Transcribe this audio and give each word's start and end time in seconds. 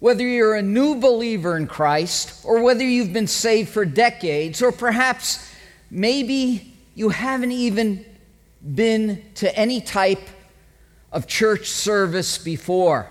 Whether 0.00 0.26
you're 0.26 0.54
a 0.54 0.62
new 0.62 0.96
believer 0.96 1.56
in 1.56 1.66
Christ, 1.66 2.44
or 2.44 2.62
whether 2.62 2.82
you've 2.82 3.12
been 3.12 3.26
saved 3.26 3.68
for 3.68 3.84
decades, 3.84 4.62
or 4.62 4.72
perhaps 4.72 5.52
maybe 5.90 6.74
you 6.94 7.10
haven't 7.10 7.52
even 7.52 8.04
been 8.74 9.22
to 9.36 9.54
any 9.56 9.80
type 9.80 10.26
of 11.12 11.26
church 11.26 11.68
service 11.68 12.38
before, 12.38 13.10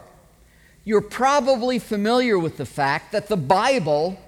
you're 0.83 1.01
probably 1.01 1.77
familiar 1.77 2.39
with 2.39 2.57
the 2.57 2.65
fact 2.65 3.11
that 3.11 3.27
the 3.27 3.37
Bible, 3.37 4.19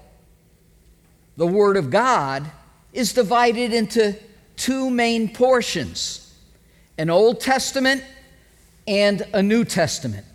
the 1.38 1.48
Word 1.48 1.78
of 1.78 1.89
God, 1.89 2.50
is 2.93 3.14
divided 3.14 3.73
into 3.73 4.16
two 4.55 4.89
main 4.89 5.34
portions 5.34 6.28
an 6.98 7.09
Old 7.09 7.39
Testament 7.39 8.04
and 8.88 9.25
a 9.34 9.41
New 9.41 9.66
Testament. 9.66 10.25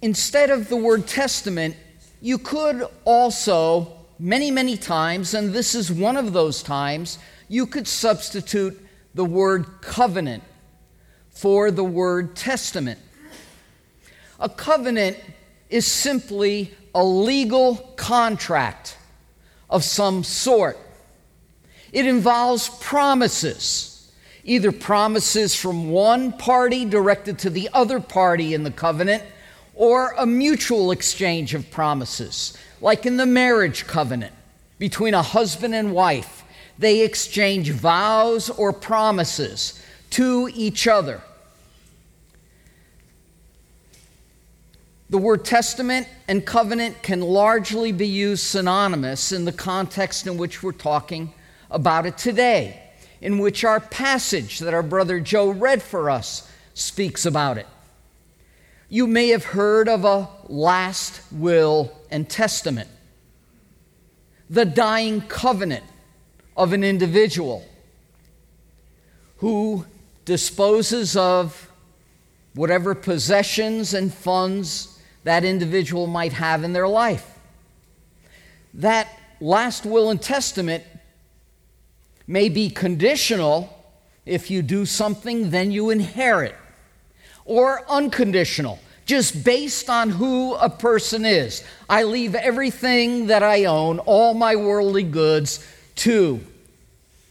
Instead 0.00 0.50
of 0.50 0.68
the 0.68 0.76
word 0.76 1.06
testament, 1.06 1.74
you 2.20 2.38
could 2.38 2.86
also, 3.04 3.92
many, 4.18 4.50
many 4.50 4.76
times, 4.76 5.34
and 5.34 5.52
this 5.52 5.74
is 5.74 5.90
one 5.90 6.16
of 6.16 6.32
those 6.32 6.62
times, 6.62 7.18
you 7.48 7.66
could 7.66 7.88
substitute 7.88 8.80
the 9.14 9.24
word 9.24 9.66
covenant 9.80 10.42
for 11.30 11.70
the 11.70 11.84
word 11.84 12.36
testament. 12.36 12.98
A 14.38 14.48
covenant 14.48 15.16
is 15.68 15.86
simply 15.86 16.72
a 16.94 17.04
legal 17.04 17.76
contract 17.96 18.96
of 19.68 19.82
some 19.82 20.22
sort. 20.22 20.78
It 21.92 22.06
involves 22.06 22.68
promises, 22.80 24.12
either 24.44 24.70
promises 24.72 25.54
from 25.54 25.90
one 25.90 26.32
party 26.32 26.84
directed 26.84 27.38
to 27.40 27.50
the 27.50 27.68
other 27.72 27.98
party 27.98 28.54
in 28.54 28.62
the 28.62 28.70
covenant, 28.70 29.22
or 29.78 30.12
a 30.18 30.26
mutual 30.26 30.90
exchange 30.90 31.54
of 31.54 31.70
promises, 31.70 32.58
like 32.80 33.06
in 33.06 33.16
the 33.16 33.24
marriage 33.24 33.86
covenant 33.86 34.34
between 34.76 35.14
a 35.14 35.22
husband 35.22 35.72
and 35.72 35.92
wife. 35.92 36.44
They 36.78 37.02
exchange 37.02 37.70
vows 37.70 38.50
or 38.50 38.72
promises 38.72 39.80
to 40.10 40.50
each 40.52 40.88
other. 40.88 41.22
The 45.10 45.18
word 45.18 45.44
testament 45.44 46.08
and 46.26 46.44
covenant 46.44 47.02
can 47.04 47.20
largely 47.20 47.92
be 47.92 48.08
used 48.08 48.42
synonymous 48.42 49.30
in 49.30 49.44
the 49.44 49.52
context 49.52 50.26
in 50.26 50.38
which 50.38 50.60
we're 50.60 50.72
talking 50.72 51.32
about 51.70 52.04
it 52.04 52.18
today, 52.18 52.82
in 53.20 53.38
which 53.38 53.62
our 53.62 53.78
passage 53.78 54.58
that 54.58 54.74
our 54.74 54.82
brother 54.82 55.20
Joe 55.20 55.50
read 55.50 55.82
for 55.82 56.10
us 56.10 56.50
speaks 56.74 57.24
about 57.24 57.58
it. 57.58 57.66
You 58.88 59.06
may 59.06 59.28
have 59.28 59.44
heard 59.44 59.88
of 59.88 60.04
a 60.04 60.28
last 60.48 61.20
will 61.30 61.92
and 62.10 62.28
testament, 62.28 62.88
the 64.48 64.64
dying 64.64 65.20
covenant 65.20 65.84
of 66.56 66.72
an 66.72 66.82
individual 66.82 67.64
who 69.38 69.84
disposes 70.24 71.16
of 71.16 71.70
whatever 72.54 72.94
possessions 72.94 73.94
and 73.94 74.12
funds 74.12 74.98
that 75.24 75.44
individual 75.44 76.06
might 76.06 76.32
have 76.32 76.64
in 76.64 76.72
their 76.72 76.88
life. 76.88 77.38
That 78.74 79.08
last 79.40 79.84
will 79.84 80.10
and 80.10 80.20
testament 80.20 80.82
may 82.26 82.48
be 82.48 82.70
conditional. 82.70 83.74
If 84.26 84.50
you 84.50 84.62
do 84.62 84.86
something, 84.86 85.50
then 85.50 85.70
you 85.70 85.90
inherit, 85.90 86.54
or 87.48 87.82
unconditional, 87.88 88.78
just 89.06 89.42
based 89.42 89.88
on 89.88 90.10
who 90.10 90.54
a 90.54 90.68
person 90.68 91.24
is. 91.24 91.64
I 91.88 92.02
leave 92.02 92.34
everything 92.34 93.28
that 93.28 93.42
I 93.42 93.64
own, 93.64 93.98
all 94.00 94.34
my 94.34 94.54
worldly 94.54 95.02
goods, 95.02 95.66
to 95.96 96.40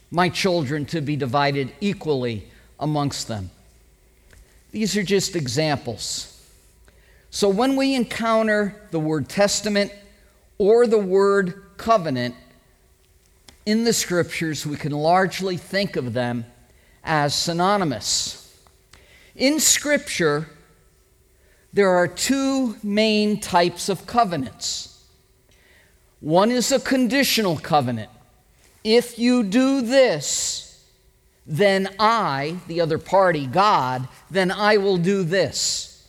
my 0.10 0.28
children 0.28 0.86
to 0.88 1.02
be 1.02 1.16
divided 1.16 1.72
equally 1.80 2.50
amongst 2.80 3.28
them. 3.28 3.52
These 4.72 4.98
are 4.98 5.04
just 5.04 5.36
examples. 5.36 6.34
So 7.30 7.48
when 7.48 7.76
we 7.76 7.94
encounter 7.94 8.76
the 8.92 9.00
word 9.00 9.30
testament 9.30 9.94
or 10.58 10.88
the 10.88 10.98
word 10.98 11.64
covenant, 11.78 12.34
in 13.68 13.84
the 13.84 13.94
scriptures, 13.94 14.66
we 14.66 14.78
can 14.78 14.94
largely 14.94 15.58
think 15.58 15.96
of 15.98 16.14
them 16.14 16.46
as 17.04 17.36
synonymous. 17.36 18.37
In 19.38 19.60
scripture, 19.60 20.50
there 21.72 21.92
are 21.92 22.08
two 22.08 22.76
main 22.82 23.40
types 23.40 23.88
of 23.88 24.08
covenants. 24.08 25.06
One 26.20 26.50
is 26.50 26.72
a 26.72 26.80
conditional 26.80 27.58
covenant. 27.58 28.10
If 28.84 29.20
you 29.20 29.44
do 29.44 29.82
this, 29.82 30.84
then 31.46 31.88
I, 32.00 32.58
the 32.68 32.82
other 32.82 32.98
party, 32.98 33.46
God, 33.46 34.08
then 34.32 34.52
I 34.52 34.78
will 34.78 34.98
do 34.98 35.24
this. 35.24 36.08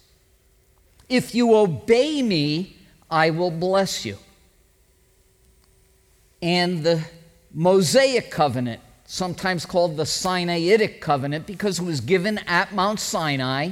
If 1.10 1.34
you 1.34 1.54
obey 1.54 2.22
me, 2.22 2.76
I 3.10 3.28
will 3.28 3.50
bless 3.50 4.06
you. 4.06 4.16
And 6.40 6.82
the 6.82 7.04
Mosaic 7.52 8.30
covenant, 8.30 8.80
sometimes 9.08 9.64
called 9.66 9.96
the 9.96 10.04
Sinaitic 10.04 11.00
covenant, 11.00 11.46
because 11.46 11.80
it 11.80 11.84
was 11.84 12.00
given 12.00 12.38
at 12.46 12.74
Mount 12.74 13.00
Sinai. 13.00 13.70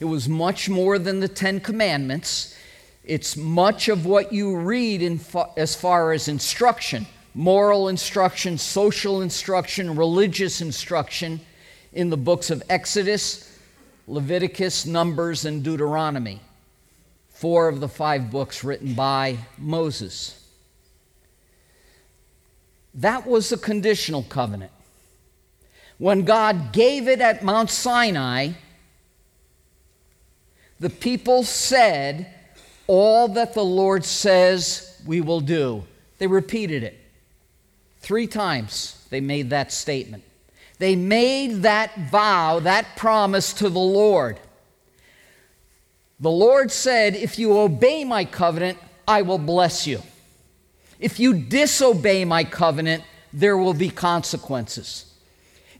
It 0.00 0.06
was 0.06 0.28
much 0.28 0.68
more 0.68 0.98
than 0.98 1.20
the 1.20 1.28
Ten 1.28 1.60
Commandments. 1.60 2.56
It's 3.04 3.36
much 3.36 3.88
of 3.88 4.06
what 4.06 4.32
you 4.32 4.56
read 4.56 5.20
fa- 5.20 5.50
as 5.56 5.76
far 5.76 6.12
as 6.12 6.26
instruction 6.26 7.06
moral 7.34 7.88
instruction, 7.88 8.58
social 8.58 9.22
instruction, 9.22 9.96
religious 9.96 10.60
instruction 10.60 11.40
in 11.92 12.10
the 12.10 12.16
books 12.16 12.50
of 12.50 12.62
Exodus, 12.68 13.58
Leviticus, 14.06 14.86
Numbers, 14.86 15.44
and 15.44 15.62
Deuteronomy. 15.62 16.40
Four 17.30 17.68
of 17.68 17.80
the 17.80 17.88
five 17.88 18.30
books 18.30 18.62
written 18.62 18.94
by 18.94 19.38
Moses. 19.58 20.41
That 22.94 23.26
was 23.26 23.52
a 23.52 23.56
conditional 23.56 24.22
covenant. 24.22 24.72
When 25.98 26.24
God 26.24 26.72
gave 26.72 27.08
it 27.08 27.20
at 27.20 27.42
Mount 27.42 27.70
Sinai, 27.70 28.52
the 30.80 30.90
people 30.90 31.44
said, 31.44 32.26
All 32.86 33.28
that 33.28 33.54
the 33.54 33.64
Lord 33.64 34.04
says 34.04 35.00
we 35.06 35.20
will 35.20 35.40
do. 35.40 35.84
They 36.18 36.26
repeated 36.26 36.82
it. 36.82 36.98
Three 38.00 38.26
times 38.26 39.06
they 39.10 39.20
made 39.20 39.50
that 39.50 39.72
statement. 39.72 40.24
They 40.78 40.96
made 40.96 41.62
that 41.62 41.96
vow, 42.10 42.58
that 42.60 42.96
promise 42.96 43.52
to 43.54 43.68
the 43.68 43.78
Lord. 43.78 44.40
The 46.18 46.30
Lord 46.30 46.72
said, 46.72 47.14
If 47.14 47.38
you 47.38 47.56
obey 47.56 48.02
my 48.02 48.24
covenant, 48.24 48.78
I 49.06 49.22
will 49.22 49.38
bless 49.38 49.86
you. 49.86 50.02
If 51.02 51.18
you 51.18 51.34
disobey 51.34 52.24
my 52.24 52.44
covenant, 52.44 53.02
there 53.32 53.56
will 53.56 53.74
be 53.74 53.90
consequences. 53.90 55.12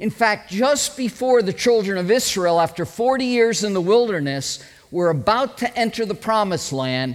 In 0.00 0.10
fact, 0.10 0.50
just 0.50 0.96
before 0.96 1.42
the 1.42 1.52
children 1.52 1.96
of 1.96 2.10
Israel, 2.10 2.60
after 2.60 2.84
40 2.84 3.24
years 3.24 3.62
in 3.62 3.72
the 3.72 3.80
wilderness, 3.80 4.64
were 4.90 5.10
about 5.10 5.58
to 5.58 5.78
enter 5.78 6.04
the 6.04 6.16
promised 6.16 6.72
land, 6.72 7.14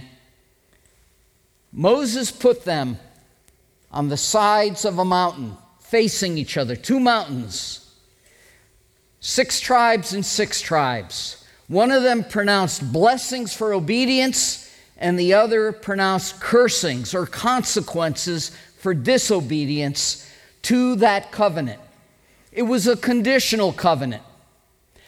Moses 1.70 2.30
put 2.30 2.64
them 2.64 2.98
on 3.92 4.08
the 4.08 4.16
sides 4.16 4.86
of 4.86 4.98
a 4.98 5.04
mountain, 5.04 5.58
facing 5.78 6.38
each 6.38 6.56
other, 6.56 6.76
two 6.76 6.98
mountains, 6.98 7.94
six 9.20 9.60
tribes 9.60 10.14
and 10.14 10.24
six 10.24 10.62
tribes. 10.62 11.44
One 11.66 11.90
of 11.90 12.02
them 12.02 12.24
pronounced 12.24 12.90
blessings 12.90 13.54
for 13.54 13.74
obedience 13.74 14.67
and 14.98 15.18
the 15.18 15.32
other 15.32 15.72
pronounced 15.72 16.40
cursings 16.40 17.14
or 17.14 17.26
consequences 17.26 18.50
for 18.78 18.94
disobedience 18.94 20.28
to 20.62 20.96
that 20.96 21.30
covenant. 21.30 21.80
It 22.52 22.62
was 22.62 22.86
a 22.86 22.96
conditional 22.96 23.72
covenant. 23.72 24.22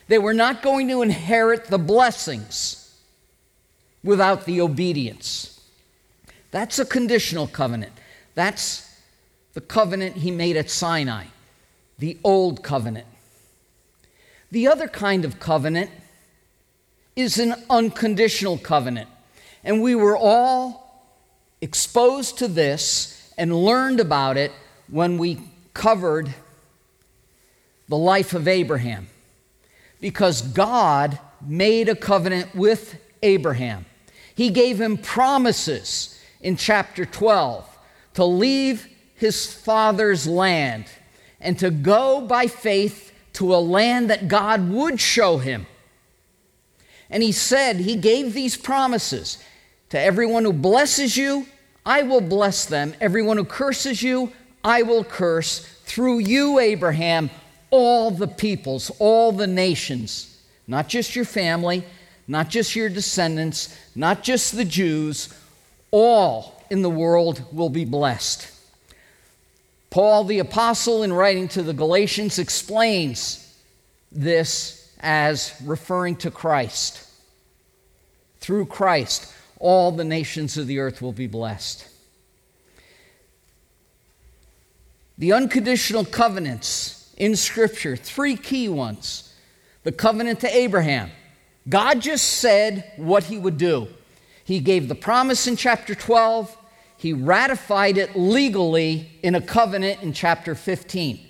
They 0.07 0.19
were 0.19 0.35
not 0.35 0.63
going 0.63 0.89
to 0.89 1.03
inherit 1.03 1.67
the 1.67 1.79
blessings 1.79 2.99
without 4.03 4.45
the 4.45 4.61
obedience. 4.61 5.61
That's 6.51 6.79
a 6.79 6.85
conditional 6.85 7.47
covenant. 7.47 7.93
That's 8.35 8.89
the 9.55 9.61
covenant 9.61 10.17
he 10.17 10.31
made 10.31 10.57
at 10.57 10.71
Sinai, 10.71 11.27
the 11.99 12.19
old 12.23 12.63
covenant. 12.63 13.07
The 14.51 14.69
other 14.69 14.89
kind 14.89 15.25
of 15.25 15.39
covenant 15.39 15.91
is 17.15 17.39
an 17.39 17.55
unconditional 17.69 18.59
covenant. 18.59 19.09
And 19.65 19.83
we 19.83 19.95
were 19.95 20.17
all 20.17 21.15
exposed 21.61 22.39
to 22.39 22.49
this 22.49 23.33
and 23.37 23.55
learned 23.55 24.01
about 24.01 24.37
it 24.37 24.53
when 24.89 25.19
we 25.19 25.41
covered 25.75 26.35
the 27.89 27.97
life 27.97 28.35
of 28.35 28.49
Abraham. 28.49 29.09
Because 30.01 30.43
God 30.43 31.19
made 31.47 31.89
a 31.89 31.95
covenant 31.95 32.55
with 32.55 32.99
Abraham. 33.23 33.85
He 34.35 34.51
gave 34.51 34.81
him 34.81 34.97
promises 34.97 36.19
in 36.41 36.56
chapter 36.56 37.05
12 37.05 37.67
to 38.15 38.25
leave 38.25 38.89
his 39.15 39.53
father's 39.53 40.27
land 40.27 40.87
and 41.41 41.59
to 41.59 41.71
go 41.71 42.21
by 42.23 42.47
faith 42.47 43.13
to 43.35 43.55
a 43.55 43.56
land 43.56 44.11
that 44.11 44.29
God 44.29 44.71
would 44.71 45.01
show 45.01 45.39
him. 45.39 45.67
And 47.11 47.23
he 47.23 47.33
said, 47.33 47.77
He 47.77 47.97
gave 47.97 48.33
these 48.33 48.56
promises 48.56 49.39
to 49.91 50.01
everyone 50.01 50.45
who 50.45 50.53
blesses 50.53 51.17
you, 51.17 51.47
I 51.85 52.03
will 52.03 52.21
bless 52.21 52.67
them. 52.67 52.95
Everyone 53.01 53.37
who 53.37 53.45
curses 53.45 54.03
you, 54.03 54.33
I 54.63 54.83
will 54.83 55.05
curse. 55.05 55.61
Through 55.85 56.21
you, 56.21 56.59
Abraham, 56.59 57.31
all 57.71 58.11
the 58.11 58.29
peoples, 58.29 58.91
all 58.99 59.33
the 59.33 59.47
nations, 59.47 60.41
not 60.67 60.89
just 60.89 61.17
your 61.17 61.25
family, 61.25 61.85
not 62.29 62.49
just 62.49 62.77
your 62.77 62.89
descendants, 62.89 63.77
not 63.95 64.23
just 64.23 64.57
the 64.57 64.65
Jews, 64.65 65.35
all 65.91 66.63
in 66.71 66.83
the 66.83 66.91
world 66.91 67.43
will 67.53 67.71
be 67.71 67.85
blessed. 67.85 68.49
Paul 69.91 70.23
the 70.25 70.39
Apostle, 70.39 71.03
in 71.03 71.13
writing 71.13 71.49
to 71.49 71.63
the 71.63 71.73
Galatians, 71.73 72.39
explains 72.39 73.53
this 74.13 74.93
as 75.01 75.53
referring 75.65 76.15
to 76.17 76.31
Christ. 76.31 77.09
Through 78.39 78.67
Christ, 78.67 79.35
all 79.61 79.93
the 79.93 80.05
nations 80.05 80.57
of 80.59 80.67
the 80.67 80.81
earth 80.81 81.01
will 81.01 81.12
be 81.12 81.29
blessed. 81.29 81.87
The 85.19 85.33
unconditional 85.33 86.05
covenants 86.05 87.15
in 87.17 87.37
Scripture, 87.37 87.95
three 87.95 88.37
key 88.37 88.69
ones. 88.69 89.33
The 89.85 89.93
covenant 89.93 90.41
to 90.41 90.57
Abraham. 90.57 91.11
God 91.69 92.01
just 92.01 92.25
said 92.25 92.91
what 92.97 93.25
he 93.25 93.39
would 93.39 93.59
do. 93.59 93.89
He 94.45 94.59
gave 94.61 94.89
the 94.89 94.95
promise 94.95 95.47
in 95.47 95.57
chapter 95.57 95.95
12, 95.95 96.56
he 96.97 97.13
ratified 97.13 97.97
it 97.97 98.17
legally 98.17 99.11
in 99.23 99.35
a 99.35 99.41
covenant 99.41 100.03
in 100.03 100.13
chapter 100.13 100.55
15. 100.55 101.27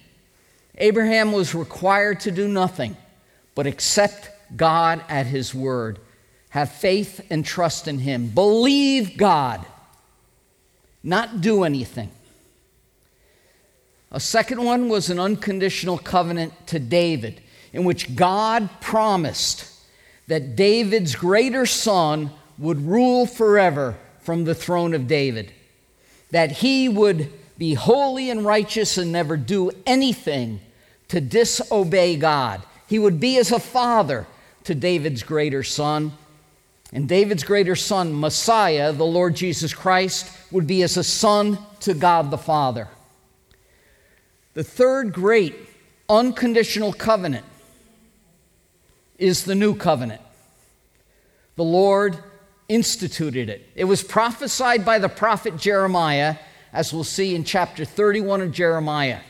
Abraham 0.78 1.30
was 1.30 1.54
required 1.54 2.20
to 2.20 2.30
do 2.30 2.48
nothing 2.48 2.96
but 3.54 3.66
accept 3.66 4.30
God 4.56 5.02
at 5.08 5.26
his 5.26 5.54
word, 5.54 5.98
have 6.50 6.70
faith 6.70 7.20
and 7.30 7.44
trust 7.44 7.88
in 7.88 8.00
him, 8.00 8.28
believe 8.28 9.16
God, 9.16 9.64
not 11.02 11.40
do 11.40 11.64
anything. 11.64 12.10
A 14.12 14.20
second 14.20 14.62
one 14.64 14.88
was 14.88 15.08
an 15.08 15.20
unconditional 15.20 15.98
covenant 15.98 16.66
to 16.68 16.78
David, 16.78 17.40
in 17.72 17.84
which 17.84 18.16
God 18.16 18.68
promised 18.80 19.66
that 20.26 20.56
David's 20.56 21.14
greater 21.14 21.66
son 21.66 22.30
would 22.58 22.84
rule 22.84 23.26
forever 23.26 23.96
from 24.20 24.44
the 24.44 24.54
throne 24.54 24.94
of 24.94 25.06
David 25.06 25.52
that 26.30 26.52
he 26.52 26.88
would 26.88 27.30
be 27.58 27.74
holy 27.74 28.30
and 28.30 28.44
righteous 28.44 28.96
and 28.96 29.12
never 29.12 29.36
do 29.36 29.70
anything 29.84 30.60
to 31.08 31.20
disobey 31.20 32.16
God. 32.16 32.62
He 32.86 32.98
would 32.98 33.20
be 33.20 33.36
as 33.36 33.52
a 33.52 33.58
father 33.58 34.26
to 34.64 34.74
David's 34.74 35.22
greater 35.22 35.62
son. 35.62 36.12
And 36.92 37.08
David's 37.08 37.44
greater 37.44 37.76
son, 37.76 38.18
Messiah, 38.18 38.92
the 38.92 39.06
Lord 39.06 39.36
Jesus 39.36 39.72
Christ, 39.72 40.36
would 40.50 40.66
be 40.66 40.82
as 40.82 40.96
a 40.96 41.04
son 41.04 41.58
to 41.80 41.94
God 41.94 42.30
the 42.30 42.38
Father. 42.38 42.88
The 44.54 44.64
third 44.64 45.12
great 45.12 45.54
unconditional 46.08 46.92
covenant 46.92 47.46
is 49.18 49.44
the 49.44 49.54
new 49.54 49.76
covenant. 49.76 50.20
The 51.54 51.64
Lord 51.64 52.18
instituted 52.68 53.48
it. 53.48 53.68
It 53.76 53.84
was 53.84 54.02
prophesied 54.02 54.84
by 54.84 54.98
the 54.98 55.08
prophet 55.08 55.56
Jeremiah, 55.56 56.36
as 56.72 56.92
we'll 56.92 57.04
see 57.04 57.36
in 57.36 57.44
chapter 57.44 57.84
31 57.84 58.40
of 58.40 58.52
Jeremiah. 58.52 59.20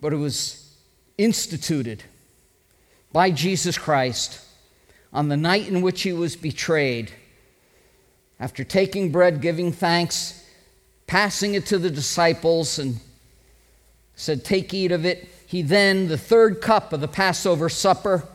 But 0.00 0.12
it 0.12 0.16
was 0.16 0.76
instituted 1.16 2.04
by 3.12 3.30
Jesus 3.30 3.78
Christ 3.78 4.45
on 5.16 5.28
the 5.28 5.36
night 5.36 5.66
in 5.66 5.80
which 5.80 6.02
he 6.02 6.12
was 6.12 6.36
betrayed. 6.36 7.10
After 8.38 8.62
taking 8.62 9.10
bread, 9.10 9.40
giving 9.40 9.72
thanks, 9.72 10.44
passing 11.06 11.54
it 11.54 11.64
to 11.66 11.78
the 11.78 11.88
disciples, 11.88 12.78
and 12.78 13.00
said, 14.14 14.44
Take, 14.44 14.74
eat 14.74 14.92
of 14.92 15.06
it. 15.06 15.26
He 15.46 15.62
then, 15.62 16.08
the 16.08 16.18
third 16.18 16.60
cup 16.60 16.92
of 16.92 17.00
the 17.00 17.08
Passover 17.08 17.70
supper, 17.70 18.28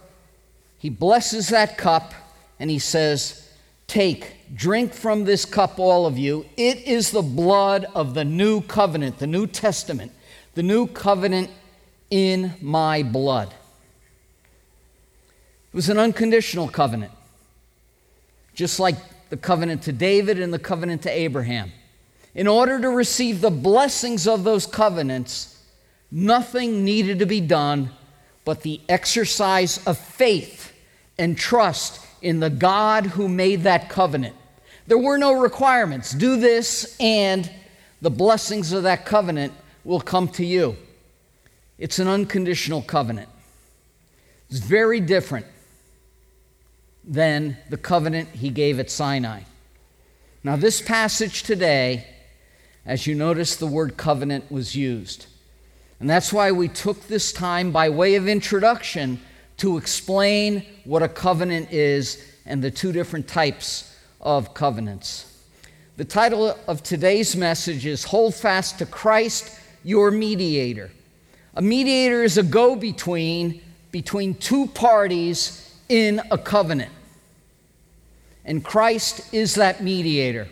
he 0.80 0.90
blesses 0.90 1.50
that 1.50 1.78
cup 1.78 2.16
and 2.60 2.72
he 2.72 2.80
says, 2.80 3.48
Take, 3.86 4.56
drink 4.56 4.96
from 4.96 5.26
this 5.26 5.46
cup, 5.46 5.78
all 5.78 6.08
of 6.08 6.18
you. 6.18 6.48
It 6.58 6.80
is 6.88 7.12
the 7.12 7.22
blood 7.22 7.86
of 7.94 8.16
the 8.16 8.26
new 8.26 8.62
covenant, 8.62 9.20
the 9.20 9.28
New 9.28 9.46
Testament, 9.46 10.14
the 10.56 10.64
new 10.64 10.88
covenant 10.88 11.52
in 12.10 12.54
my 12.60 13.04
blood. 13.04 13.54
It 15.72 15.76
was 15.76 15.88
an 15.88 15.98
unconditional 15.98 16.68
covenant, 16.68 17.14
just 18.54 18.78
like 18.78 18.98
the 19.30 19.38
covenant 19.38 19.84
to 19.84 19.94
David 19.94 20.38
and 20.38 20.54
the 20.54 20.60
covenant 20.60 21.04
to 21.04 21.10
Abraham. 21.10 21.72
In 22.36 22.46
order 22.46 22.80
to 22.82 22.90
receive 22.90 23.40
the 23.40 23.52
blessings 23.52 24.28
of 24.28 24.44
those 24.44 24.66
covenants, 24.66 25.64
nothing 26.12 26.84
needed 26.84 27.20
to 27.20 27.26
be 27.26 27.40
done 27.40 27.92
but 28.44 28.64
the 28.64 28.82
exercise 28.90 29.86
of 29.88 29.98
faith 29.98 30.74
and 31.18 31.38
trust 31.38 32.06
in 32.22 32.42
the 32.42 32.50
God 32.50 33.06
who 33.06 33.30
made 33.30 33.64
that 33.64 33.90
covenant. 33.90 34.36
There 34.88 34.98
were 34.98 35.18
no 35.18 35.40
requirements. 35.40 36.12
Do 36.12 36.36
this, 36.36 36.98
and 37.00 37.50
the 38.02 38.12
blessings 38.12 38.74
of 38.74 38.84
that 38.84 39.06
covenant 39.06 39.54
will 39.86 40.02
come 40.02 40.28
to 40.30 40.46
you. 40.46 40.76
It's 41.78 42.00
an 42.00 42.10
unconditional 42.10 42.82
covenant. 42.82 43.30
It's 44.50 44.60
very 44.60 45.00
different 45.00 45.46
than 47.04 47.58
the 47.70 47.78
covenant 47.78 48.30
he 48.30 48.50
gave 48.50 48.80
at 48.80 48.90
Sinai. 48.90 49.42
Now, 50.44 50.56
this 50.56 50.82
passage 50.82 51.44
today, 51.44 52.06
as 52.86 53.06
you 53.06 53.16
notice, 53.16 53.56
the 53.56 53.68
word 53.68 53.98
covenant 53.98 54.52
was 54.52 54.76
used. 54.76 55.28
And 56.00 56.10
that's 56.10 56.34
why 56.34 56.52
we 56.52 56.68
took 56.68 57.08
this 57.08 57.32
time 57.32 57.72
by 57.72 57.90
way 57.90 58.16
of 58.16 58.28
introduction 58.28 59.20
to 59.58 59.78
explain 59.78 60.66
what 60.84 61.04
a 61.04 61.08
covenant 61.08 61.72
is 61.72 62.26
and 62.46 62.64
the 62.64 62.72
two 62.72 62.92
different 62.92 63.28
types 63.28 63.96
of 64.20 64.54
covenants. 64.56 65.28
The 65.98 66.06
title 66.06 66.58
of 66.68 66.82
today's 66.82 67.36
message 67.36 67.86
is 67.86 68.06
Hold 68.06 68.34
Fast 68.34 68.80
to 68.80 68.88
Christ, 68.88 69.60
Your 69.84 70.10
Mediator. 70.10 70.90
A 71.54 71.62
mediator 71.62 72.24
is 72.24 72.38
a 72.38 72.44
go 72.44 72.76
between 72.76 73.62
between 73.92 74.34
two 74.36 74.68
parties 74.68 75.71
in 75.92 76.22
a 76.32 76.38
covenant. 76.38 76.90
And 78.46 78.64
Christ 78.64 79.34
is 79.34 79.56
that 79.56 79.84
mediator. 79.84 80.48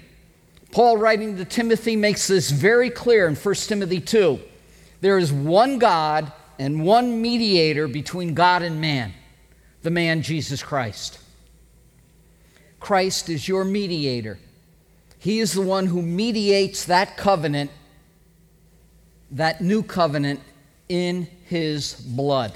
Paul, 0.74 0.98
writing 0.98 1.38
to 1.38 1.46
Timothy, 1.46 1.96
makes 1.96 2.28
this 2.28 2.52
very 2.52 2.90
clear 2.90 3.26
in 3.26 3.36
1 3.36 3.56
Timothy 3.56 4.02
2. 4.02 4.38
There 5.00 5.18
is 5.18 5.32
one 5.32 5.80
God 5.80 6.34
and 6.60 6.84
one 6.84 7.22
mediator 7.22 7.88
between 7.88 8.34
God 8.34 8.64
and 8.64 8.82
man, 8.82 9.14
the 9.82 9.90
man 9.90 10.24
Jesus 10.24 10.62
Christ. 10.62 11.20
Christ 12.82 13.30
is 13.30 13.48
your 13.48 13.64
mediator. 13.64 14.40
He 15.20 15.40
is 15.40 15.54
the 15.54 15.62
one 15.62 15.86
who 15.86 16.02
mediates 16.02 16.84
that 16.86 17.16
covenant, 17.16 17.72
that 19.32 19.62
new 19.62 19.84
covenant, 19.84 20.42
in 20.90 21.30
his 21.46 21.94
blood. 21.94 22.52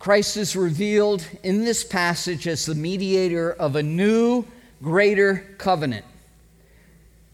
Christ 0.00 0.38
is 0.38 0.56
revealed 0.56 1.26
in 1.42 1.66
this 1.66 1.84
passage 1.84 2.48
as 2.48 2.64
the 2.64 2.74
mediator 2.74 3.52
of 3.52 3.76
a 3.76 3.82
new, 3.82 4.46
greater 4.82 5.54
covenant. 5.58 6.06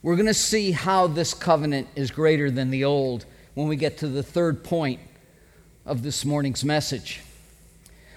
We're 0.03 0.17
going 0.17 0.27
to 0.27 0.35
see 0.35 0.73
how 0.73 1.07
this 1.07 1.33
covenant 1.33 1.87
is 1.95 2.11
greater 2.11 2.51
than 2.51 2.71
the 2.71 2.83
old 2.83 3.25
when 3.55 3.69
we 3.69 3.77
get 3.77 3.99
to 3.99 4.09
the 4.09 4.23
third 4.25 4.65
point 4.65 4.99
of 5.85 6.03
this 6.03 6.25
morning's 6.25 6.65
message. 6.65 7.21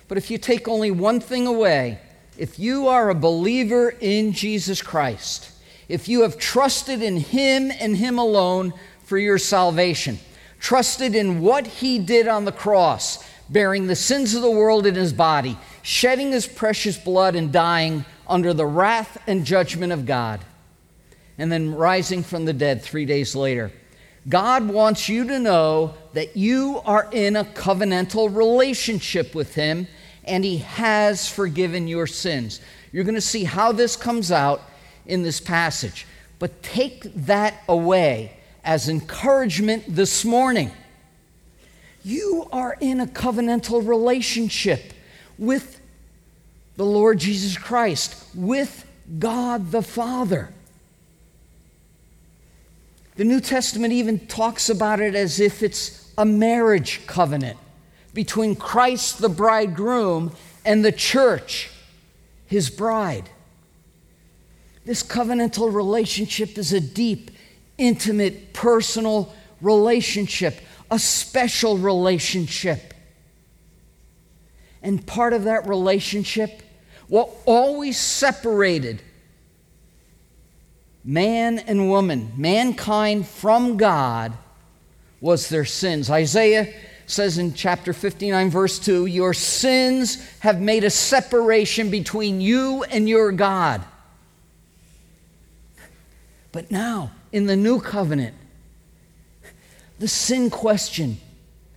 But 0.07 0.17
if 0.17 0.31
you 0.31 0.39
take 0.39 0.67
only 0.67 0.89
one 0.89 1.19
thing 1.19 1.45
away, 1.45 1.99
if 2.35 2.57
you 2.57 2.87
are 2.87 3.11
a 3.11 3.15
believer 3.15 3.93
in 4.01 4.33
Jesus 4.33 4.81
Christ, 4.81 5.51
if 5.87 6.09
you 6.09 6.23
have 6.23 6.39
trusted 6.39 7.03
in 7.03 7.17
Him 7.17 7.69
and 7.69 7.95
Him 7.95 8.17
alone 8.17 8.73
for 9.03 9.19
your 9.19 9.37
salvation, 9.37 10.17
trusted 10.59 11.13
in 11.13 11.39
what 11.39 11.67
He 11.67 11.99
did 11.99 12.27
on 12.27 12.45
the 12.45 12.51
cross, 12.51 13.23
bearing 13.49 13.87
the 13.87 13.95
sins 13.95 14.35
of 14.35 14.41
the 14.41 14.51
world 14.51 14.85
in 14.85 14.95
His 14.95 15.13
body, 15.13 15.57
shedding 15.81 16.31
His 16.31 16.47
precious 16.47 16.97
blood 16.97 17.35
and 17.35 17.51
dying 17.51 18.05
under 18.27 18.53
the 18.53 18.65
wrath 18.65 19.17
and 19.27 19.45
judgment 19.45 19.91
of 19.91 20.05
God, 20.05 20.41
and 21.37 21.51
then 21.51 21.73
rising 21.75 22.23
from 22.23 22.45
the 22.45 22.53
dead 22.53 22.81
three 22.81 23.05
days 23.05 23.35
later, 23.35 23.71
God 24.27 24.67
wants 24.67 25.09
you 25.09 25.25
to 25.27 25.39
know 25.39 25.95
that 26.13 26.35
you 26.35 26.81
are 26.85 27.07
in 27.11 27.35
a 27.35 27.45
covenantal 27.45 28.35
relationship 28.35 29.33
with 29.33 29.55
Him 29.55 29.87
and 30.25 30.43
He 30.43 30.57
has 30.57 31.27
forgiven 31.27 31.87
your 31.87 32.05
sins. 32.05 32.61
You're 32.91 33.03
going 33.03 33.15
to 33.15 33.21
see 33.21 33.43
how 33.43 33.71
this 33.71 33.95
comes 33.95 34.31
out 34.31 34.61
in 35.05 35.23
this 35.23 35.39
passage. 35.39 36.05
But 36.37 36.61
take 36.63 37.03
that 37.25 37.63
away 37.67 38.37
as 38.63 38.87
encouragement 38.87 39.83
this 39.87 40.23
morning. 40.23 40.71
You 42.03 42.47
are 42.51 42.77
in 42.79 42.99
a 42.99 43.07
covenantal 43.07 43.85
relationship 43.85 44.93
with 45.37 45.79
the 46.75 46.85
Lord 46.85 47.19
Jesus 47.19 47.57
Christ, 47.57 48.23
with 48.33 48.85
God 49.17 49.71
the 49.71 49.81
Father. 49.81 50.53
The 53.15 53.25
New 53.25 53.41
Testament 53.41 53.91
even 53.91 54.27
talks 54.27 54.69
about 54.69 55.01
it 55.01 55.13
as 55.13 55.41
if 55.41 55.61
it's 55.61 56.09
a 56.17 56.25
marriage 56.25 57.05
covenant 57.05 57.57
between 58.13 58.55
Christ, 58.55 59.19
the 59.19 59.29
bridegroom, 59.29 60.31
and 60.63 60.85
the 60.85 60.91
church, 60.91 61.69
his 62.45 62.69
bride. 62.69 63.29
This 64.85 65.03
covenantal 65.03 65.73
relationship 65.73 66.57
is 66.57 66.71
a 66.71 66.79
deep, 66.79 67.31
intimate, 67.77 68.53
personal 68.53 69.33
relationship, 69.61 70.59
a 70.91 70.99
special 70.99 71.77
relationship. 71.77 72.93
And 74.81 75.05
part 75.05 75.33
of 75.33 75.43
that 75.43 75.67
relationship, 75.67 76.61
what 77.07 77.29
always 77.45 77.97
separated 77.97 79.01
man 81.03 81.59
and 81.59 81.89
woman, 81.89 82.31
mankind 82.37 83.27
from 83.27 83.77
God, 83.77 84.33
was 85.21 85.49
their 85.49 85.65
sins. 85.65 86.09
Isaiah 86.09 86.73
says 87.07 87.37
in 87.37 87.53
chapter 87.53 87.93
59, 87.93 88.49
verse 88.49 88.79
2 88.79 89.05
Your 89.07 89.33
sins 89.33 90.23
have 90.39 90.61
made 90.61 90.83
a 90.83 90.89
separation 90.89 91.89
between 91.89 92.39
you 92.41 92.83
and 92.83 93.09
your 93.09 93.31
God. 93.31 93.83
But 96.51 96.71
now, 96.71 97.11
in 97.31 97.45
the 97.45 97.55
new 97.55 97.79
covenant, 97.79 98.35
the 99.99 100.07
sin 100.07 100.49
question 100.49 101.17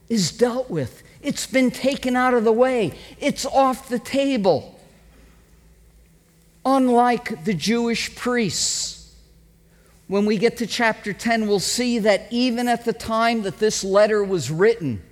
is 0.08 0.32
dealt 0.32 0.70
with. 0.70 1.02
It's 1.20 1.46
been 1.46 1.70
taken 1.70 2.16
out 2.16 2.34
of 2.34 2.44
the 2.44 2.52
way, 2.52 2.94
it's 3.20 3.44
off 3.44 3.88
the 3.88 3.98
table. 3.98 4.78
Unlike 6.64 7.44
the 7.44 7.54
Jewish 7.54 8.14
priests, 8.14 9.16
when 10.06 10.26
we 10.26 10.38
get 10.38 10.58
to 10.58 10.66
chapter 10.66 11.12
10, 11.12 11.48
we'll 11.48 11.58
see 11.58 11.98
that 12.00 12.28
even 12.30 12.68
at 12.68 12.84
the 12.84 12.92
time 12.92 13.42
that 13.42 13.58
this 13.58 13.82
letter 13.82 14.22
was 14.22 14.50
written, 14.50 15.02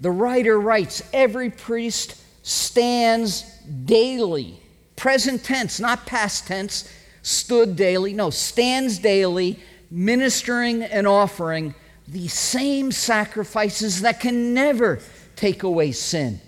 the 0.00 0.10
writer 0.10 0.58
writes, 0.58 1.02
every 1.12 1.50
priest 1.50 2.20
stands 2.42 3.42
daily, 3.84 4.60
present 4.96 5.44
tense, 5.44 5.78
not 5.78 6.06
past 6.06 6.46
tense, 6.46 6.92
stood 7.22 7.76
daily, 7.76 8.12
no, 8.12 8.30
stands 8.30 8.98
daily, 8.98 9.60
ministering 9.90 10.82
and 10.82 11.06
offering 11.06 11.74
the 12.06 12.28
same 12.28 12.90
sacrifices 12.90 14.00
that 14.00 14.20
can 14.20 14.54
never 14.54 15.00
take 15.36 15.62
away 15.62 15.92
sin. 15.92 16.40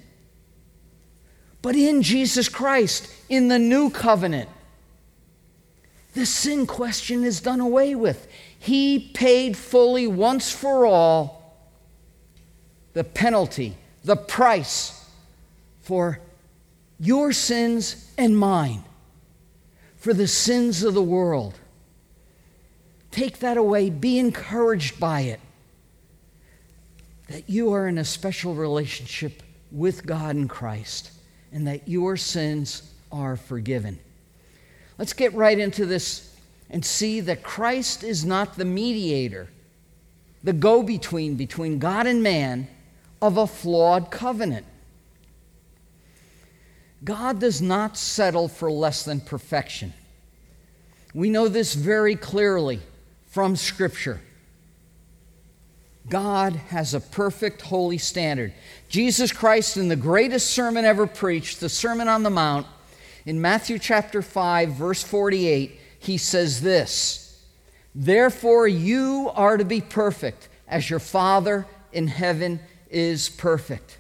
But 1.63 1.77
in 1.77 2.03
Jesus 2.03 2.49
Christ, 2.49 3.13
in 3.29 3.49
the 3.49 3.59
new 3.59 3.91
covenant, 3.91 4.49
the 6.15 6.27
sin 6.27 6.67
question 6.67 7.23
is 7.23 7.41
done 7.41 7.61
away 7.61 7.95
with. 7.95 8.27
He 8.59 9.11
paid 9.15 9.57
fully 9.57 10.07
once 10.07 10.51
for 10.51 10.87
all 10.87 11.41
the 12.95 13.05
penalty, 13.05 13.77
the 14.03 14.17
price 14.17 15.09
for 15.83 16.19
your 16.99 17.33
sins 17.33 18.11
and 18.19 18.37
mine, 18.37 18.83
for 19.97 20.13
the 20.13 20.27
sins 20.27 20.83
of 20.83 20.95
the 20.95 21.03
world. 21.03 21.60
Take 23.11 23.41
that 23.41 23.57
away. 23.57 23.91
Be 23.91 24.19
encouraged 24.19 25.01
by 25.01 25.23
it. 25.23 25.41
That 27.29 27.49
you 27.49 27.73
are 27.73 27.89
in 27.89 27.99
a 27.99 28.05
special 28.05 28.55
relationship 28.55 29.43
with 29.71 30.07
God 30.07 30.37
in 30.37 30.49
Christ 30.49 31.13
and 31.53 31.67
that 31.67 31.89
your 31.89 32.17
sins 32.17 32.93
are 33.11 33.37
forgiven. 33.37 33.99
Let's 34.99 35.13
get 35.13 35.35
right 35.35 35.59
into 35.59 35.87
this 35.87 36.37
and 36.69 36.85
see 36.85 37.21
that 37.21 37.43
Christ 37.43 38.05
is 38.05 38.25
not 38.25 38.57
the 38.57 38.65
mediator, 38.65 39.49
the 40.45 40.53
go 40.53 40.83
between 40.83 41.35
between 41.37 41.79
God 41.79 42.07
and 42.07 42.23
man 42.23 42.69
of 43.21 43.37
a 43.37 43.47
flawed 43.47 44.11
covenant. 44.11 44.67
God 47.03 47.41
does 47.41 47.61
not 47.63 47.97
settle 47.97 48.47
for 48.47 48.71
less 48.71 49.05
than 49.05 49.21
perfection. 49.21 49.95
We 51.15 51.31
know 51.31 51.49
this 51.49 51.75
very 51.75 52.15
clearly 52.15 52.81
from 53.31 53.57
Scripture. 53.57 54.21
God 56.09 56.55
has 56.55 56.93
a 56.93 57.01
perfect 57.01 57.63
holy 57.63 57.99
standard. 57.99 58.53
Jesus 58.89 59.33
Christ, 59.33 59.77
in 59.77 59.89
the 59.89 59.97
greatest 59.97 60.51
sermon 60.51 60.85
ever 60.85 61.07
preached, 61.07 61.61
the 61.61 61.69
Sermon 61.69 62.09
on 62.09 62.25
the 62.25 62.31
Mount, 62.31 62.67
in 63.25 63.41
Matthew 63.41 63.79
chapter 63.79 64.23
5, 64.23 64.71
verse 64.71 65.03
48, 65.03 65.79
he 66.01 66.19
says 66.19 66.61
this 66.61 67.45
Therefore, 67.95 68.67
you 68.67 69.31
are 69.35 69.57
to 69.57 69.65
be 69.65 69.81
perfect 69.81 70.49
as 70.67 70.91
your 70.91 70.99
Father 70.99 71.67
in 71.93 72.09
heaven 72.09 72.61
is 72.91 73.29
perfect. 73.29 73.99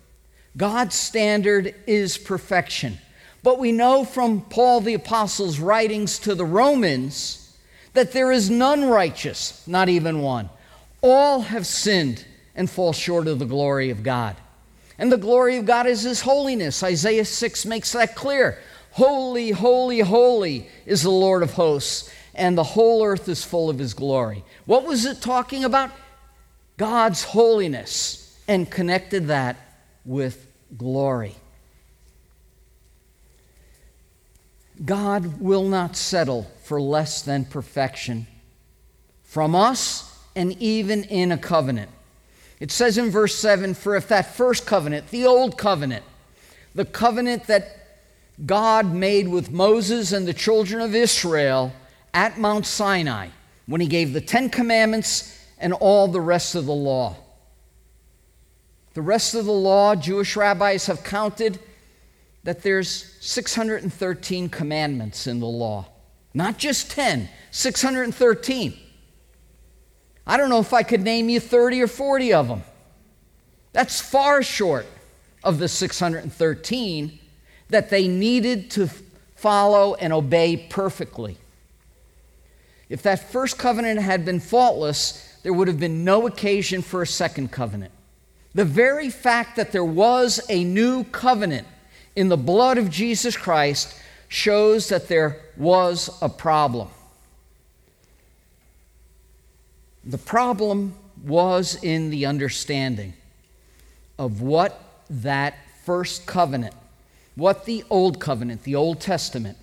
God's 0.56 0.96
standard 0.96 1.74
is 1.86 2.18
perfection. 2.18 2.98
But 3.42 3.58
we 3.58 3.72
know 3.72 4.04
from 4.04 4.42
Paul 4.42 4.80
the 4.80 4.94
Apostle's 4.94 5.60
writings 5.60 6.18
to 6.20 6.34
the 6.34 6.44
Romans 6.44 7.39
that 7.92 8.12
there 8.12 8.30
is 8.30 8.50
none 8.50 8.84
righteous, 8.84 9.66
not 9.66 9.88
even 9.88 10.20
one. 10.20 10.48
All 11.02 11.40
have 11.42 11.66
sinned 11.66 12.24
and 12.54 12.68
fall 12.68 12.92
short 12.92 13.26
of 13.26 13.38
the 13.38 13.46
glory 13.46 13.90
of 13.90 14.02
God. 14.02 14.36
And 14.98 15.10
the 15.10 15.16
glory 15.16 15.56
of 15.56 15.64
God 15.64 15.86
is 15.86 16.02
His 16.02 16.20
holiness. 16.20 16.82
Isaiah 16.82 17.24
6 17.24 17.66
makes 17.66 17.92
that 17.92 18.14
clear. 18.14 18.58
Holy, 18.92 19.50
holy, 19.50 20.00
holy 20.00 20.68
is 20.84 21.02
the 21.02 21.10
Lord 21.10 21.42
of 21.42 21.52
hosts, 21.52 22.12
and 22.34 22.56
the 22.56 22.64
whole 22.64 23.04
earth 23.04 23.28
is 23.28 23.44
full 23.44 23.70
of 23.70 23.78
His 23.78 23.94
glory. 23.94 24.44
What 24.66 24.84
was 24.84 25.06
it 25.06 25.20
talking 25.20 25.64
about? 25.64 25.90
God's 26.76 27.24
holiness, 27.24 28.38
and 28.48 28.70
connected 28.70 29.28
that 29.28 29.56
with 30.04 30.46
glory. 30.76 31.34
God 34.84 35.40
will 35.40 35.64
not 35.64 35.96
settle 35.96 36.50
for 36.64 36.80
less 36.80 37.22
than 37.22 37.44
perfection 37.44 38.26
from 39.22 39.54
us 39.54 40.18
and 40.34 40.52
even 40.60 41.04
in 41.04 41.32
a 41.32 41.38
covenant. 41.38 41.90
It 42.60 42.70
says 42.70 42.98
in 42.98 43.10
verse 43.10 43.34
7 43.34 43.74
For 43.74 43.96
if 43.96 44.08
that 44.08 44.34
first 44.34 44.66
covenant, 44.66 45.08
the 45.08 45.26
old 45.26 45.58
covenant, 45.58 46.04
the 46.74 46.84
covenant 46.84 47.44
that 47.46 47.76
God 48.46 48.92
made 48.92 49.28
with 49.28 49.50
Moses 49.50 50.12
and 50.12 50.26
the 50.26 50.34
children 50.34 50.80
of 50.80 50.94
Israel 50.94 51.72
at 52.14 52.38
Mount 52.38 52.66
Sinai, 52.66 53.28
when 53.66 53.80
he 53.80 53.86
gave 53.86 54.12
the 54.12 54.20
Ten 54.20 54.48
Commandments 54.48 55.38
and 55.58 55.72
all 55.74 56.08
the 56.08 56.20
rest 56.20 56.54
of 56.54 56.66
the 56.66 56.72
law. 56.72 57.16
The 58.94 59.02
rest 59.02 59.34
of 59.34 59.44
the 59.44 59.52
law, 59.52 59.94
Jewish 59.94 60.36
rabbis 60.36 60.86
have 60.86 61.04
counted 61.04 61.58
that 62.44 62.62
there's 62.62 63.16
613 63.20 64.48
commandments 64.48 65.26
in 65.26 65.40
the 65.40 65.46
law. 65.46 65.86
Not 66.32 66.58
just 66.58 66.90
10, 66.90 67.28
613. 67.50 68.78
I 70.26 70.36
don't 70.36 70.48
know 70.48 70.60
if 70.60 70.72
I 70.72 70.82
could 70.82 71.02
name 71.02 71.28
you 71.28 71.40
30 71.40 71.82
or 71.82 71.86
40 71.86 72.32
of 72.32 72.48
them. 72.48 72.62
That's 73.72 74.00
far 74.00 74.42
short 74.42 74.86
of 75.42 75.58
the 75.58 75.68
613 75.68 77.18
that 77.68 77.90
they 77.90 78.08
needed 78.08 78.70
to 78.72 78.88
follow 79.36 79.94
and 79.94 80.12
obey 80.12 80.56
perfectly. 80.56 81.36
If 82.88 83.02
that 83.02 83.30
first 83.30 83.56
covenant 83.56 84.00
had 84.00 84.24
been 84.24 84.40
faultless, 84.40 85.38
there 85.42 85.52
would 85.52 85.68
have 85.68 85.78
been 85.78 86.04
no 86.04 86.26
occasion 86.26 86.82
for 86.82 87.02
a 87.02 87.06
second 87.06 87.52
covenant. 87.52 87.92
The 88.54 88.64
very 88.64 89.10
fact 89.10 89.56
that 89.56 89.72
there 89.72 89.84
was 89.84 90.40
a 90.48 90.64
new 90.64 91.04
covenant 91.04 91.66
in 92.16 92.28
the 92.28 92.36
blood 92.36 92.78
of 92.78 92.90
Jesus 92.90 93.36
Christ 93.36 93.94
shows 94.28 94.88
that 94.88 95.08
there 95.08 95.40
was 95.56 96.10
a 96.22 96.28
problem. 96.28 96.88
The 100.04 100.18
problem 100.18 100.94
was 101.24 101.82
in 101.82 102.10
the 102.10 102.26
understanding 102.26 103.14
of 104.18 104.40
what 104.40 104.80
that 105.10 105.54
first 105.84 106.26
covenant, 106.26 106.74
what 107.34 107.64
the 107.64 107.84
old 107.90 108.20
covenant, 108.20 108.62
the 108.62 108.74
Old 108.74 109.00
Testament, 109.00 109.58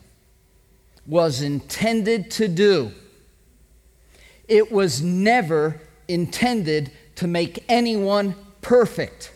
was 1.06 1.42
intended 1.42 2.30
to 2.32 2.48
do. 2.48 2.92
it 4.48 4.72
was 4.72 5.02
never 5.02 5.82
intended 6.08 6.92
to 7.16 7.28
make 7.28 7.64
anyone 7.68 8.36
perfect. 8.62 9.32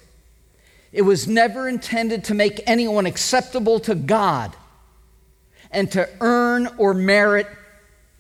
It 0.92 1.04
was 1.04 1.28
never 1.28 1.70
intended 1.70 2.26
to 2.26 2.34
make 2.34 2.62
anyone 2.68 3.06
acceptable 3.06 3.80
to 3.82 3.96
God 3.96 4.56
and 5.72 5.90
to 5.92 6.10
earn 6.20 6.68
or 6.78 6.94
merit 6.94 7.48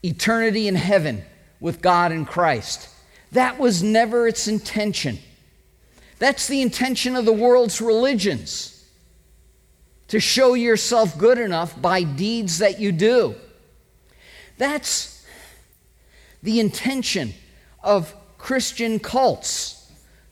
eternity 0.03 0.67
in 0.67 0.75
heaven 0.75 1.23
with 1.59 1.81
God 1.81 2.11
in 2.11 2.25
Christ. 2.25 2.89
That 3.33 3.59
was 3.59 3.83
never 3.83 4.27
its 4.27 4.47
intention. 4.47 5.19
That's 6.17 6.47
the 6.47 6.61
intention 6.61 7.15
of 7.15 7.25
the 7.25 7.33
world's 7.33 7.81
religions 7.81 8.77
to 10.07 10.19
show 10.19 10.53
yourself 10.53 11.17
good 11.17 11.37
enough 11.37 11.79
by 11.81 12.03
deeds 12.03 12.59
that 12.59 12.79
you 12.79 12.91
do. 12.91 13.35
That's 14.57 15.25
the 16.43 16.59
intention 16.59 17.33
of 17.83 18.13
Christian 18.37 18.99
cults 18.99 19.80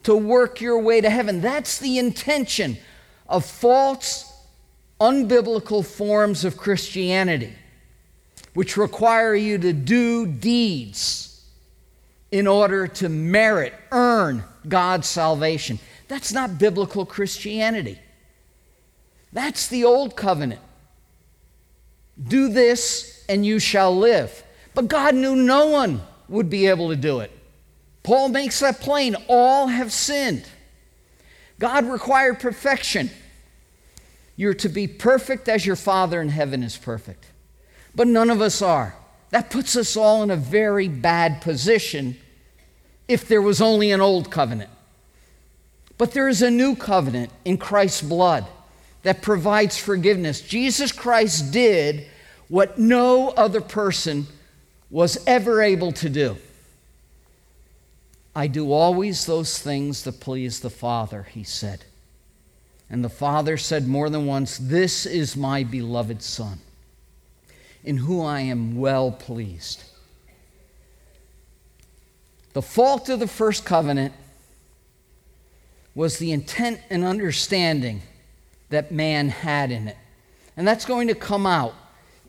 to 0.04 0.16
work 0.16 0.62
your 0.62 0.80
way 0.80 1.02
to 1.02 1.10
heaven. 1.10 1.42
That's 1.42 1.80
the 1.80 1.98
intention 1.98 2.78
of 3.28 3.46
false, 3.46 4.32
unbiblical 5.00 5.86
forms 5.86 6.44
of 6.46 6.58
Christianity, 6.58 7.54
which 8.54 8.78
require 8.78 9.36
you 9.36 9.58
to 9.58 9.74
do 9.74 10.26
deeds 10.26 11.46
in 12.32 12.48
order 12.48 12.88
to 12.88 13.10
merit, 13.10 13.74
earn 13.92 14.44
God's 14.68 15.08
salvation. 15.08 15.80
That's 16.08 16.32
not 16.32 16.58
biblical 16.58 17.06
Christianity. 17.06 18.00
That's 19.32 19.68
the 19.68 19.84
old 19.84 20.16
covenant. 20.16 20.62
Do 22.22 22.50
this 22.50 23.24
and 23.30 23.46
you 23.46 23.60
shall 23.60 23.96
live. 23.96 24.44
But 24.74 24.88
God 24.88 25.16
knew 25.16 25.36
no 25.36 25.68
one 25.68 26.02
would 26.28 26.50
be 26.50 26.68
able 26.68 26.90
to 26.90 26.96
do 26.96 27.20
it. 27.20 27.32
Paul 28.04 28.30
makes 28.30 28.60
that 28.60 28.80
plain. 28.80 29.16
All 29.28 29.68
have 29.68 29.92
sinned. 29.92 30.46
God 31.60 31.86
required 31.86 32.40
perfection. 32.40 33.10
You're 34.36 34.54
to 34.56 34.70
be 34.70 34.88
perfect 34.88 35.50
as 35.50 35.66
your 35.66 35.76
Father 35.76 36.22
in 36.22 36.30
heaven 36.30 36.64
is 36.64 36.78
perfect. 36.78 37.26
But 37.94 38.08
none 38.08 38.30
of 38.30 38.42
us 38.42 38.62
are. 38.62 38.96
That 39.32 39.50
puts 39.50 39.76
us 39.76 39.98
all 39.98 40.24
in 40.24 40.32
a 40.32 40.38
very 40.38 40.88
bad 40.88 41.42
position 41.42 42.18
if 43.08 43.28
there 43.28 43.42
was 43.42 43.62
only 43.62 43.92
an 43.92 44.02
old 44.02 44.32
covenant. 44.32 44.70
But 45.98 46.14
there 46.14 46.30
is 46.30 46.42
a 46.42 46.50
new 46.50 46.76
covenant 46.76 47.32
in 47.44 47.58
Christ's 47.58 48.02
blood 48.02 48.48
that 49.04 49.22
provides 49.22 49.78
forgiveness. 49.78 50.42
Jesus 50.42 50.92
Christ 50.92 51.52
did 51.52 52.08
what 52.48 52.80
no 52.80 53.30
other 53.30 53.62
person 53.62 54.28
was 54.90 55.22
ever 55.28 55.62
able 55.62 55.92
to 55.94 56.10
do. 56.10 56.38
I 58.40 58.48
do 58.48 58.72
always 58.72 59.26
those 59.26 59.60
things 59.60 60.04
that 60.04 60.22
please 60.22 60.62
the 60.62 60.70
Father, 60.70 61.24
he 61.24 61.44
said. 61.44 61.84
And 62.90 63.04
the 63.04 63.10
Father 63.10 63.58
said 63.58 63.86
more 63.86 64.10
than 64.10 64.28
once, 64.28 64.58
This 64.58 65.06
is 65.06 65.36
my 65.36 65.66
beloved 65.66 66.22
Son, 66.22 66.62
in 67.84 67.98
whom 67.98 68.26
I 68.26 68.40
am 68.40 68.78
well 68.78 69.12
pleased. 69.12 69.84
The 72.54 72.62
fault 72.62 73.10
of 73.10 73.20
the 73.20 73.28
first 73.28 73.66
covenant 73.66 74.14
was 75.94 76.18
the 76.18 76.32
intent 76.32 76.80
and 76.90 77.04
understanding 77.04 78.04
that 78.70 78.90
man 78.90 79.28
had 79.28 79.70
in 79.70 79.90
it. 79.90 79.98
And 80.56 80.66
that's 80.66 80.86
going 80.86 81.10
to 81.10 81.14
come 81.14 81.46
out 81.46 81.76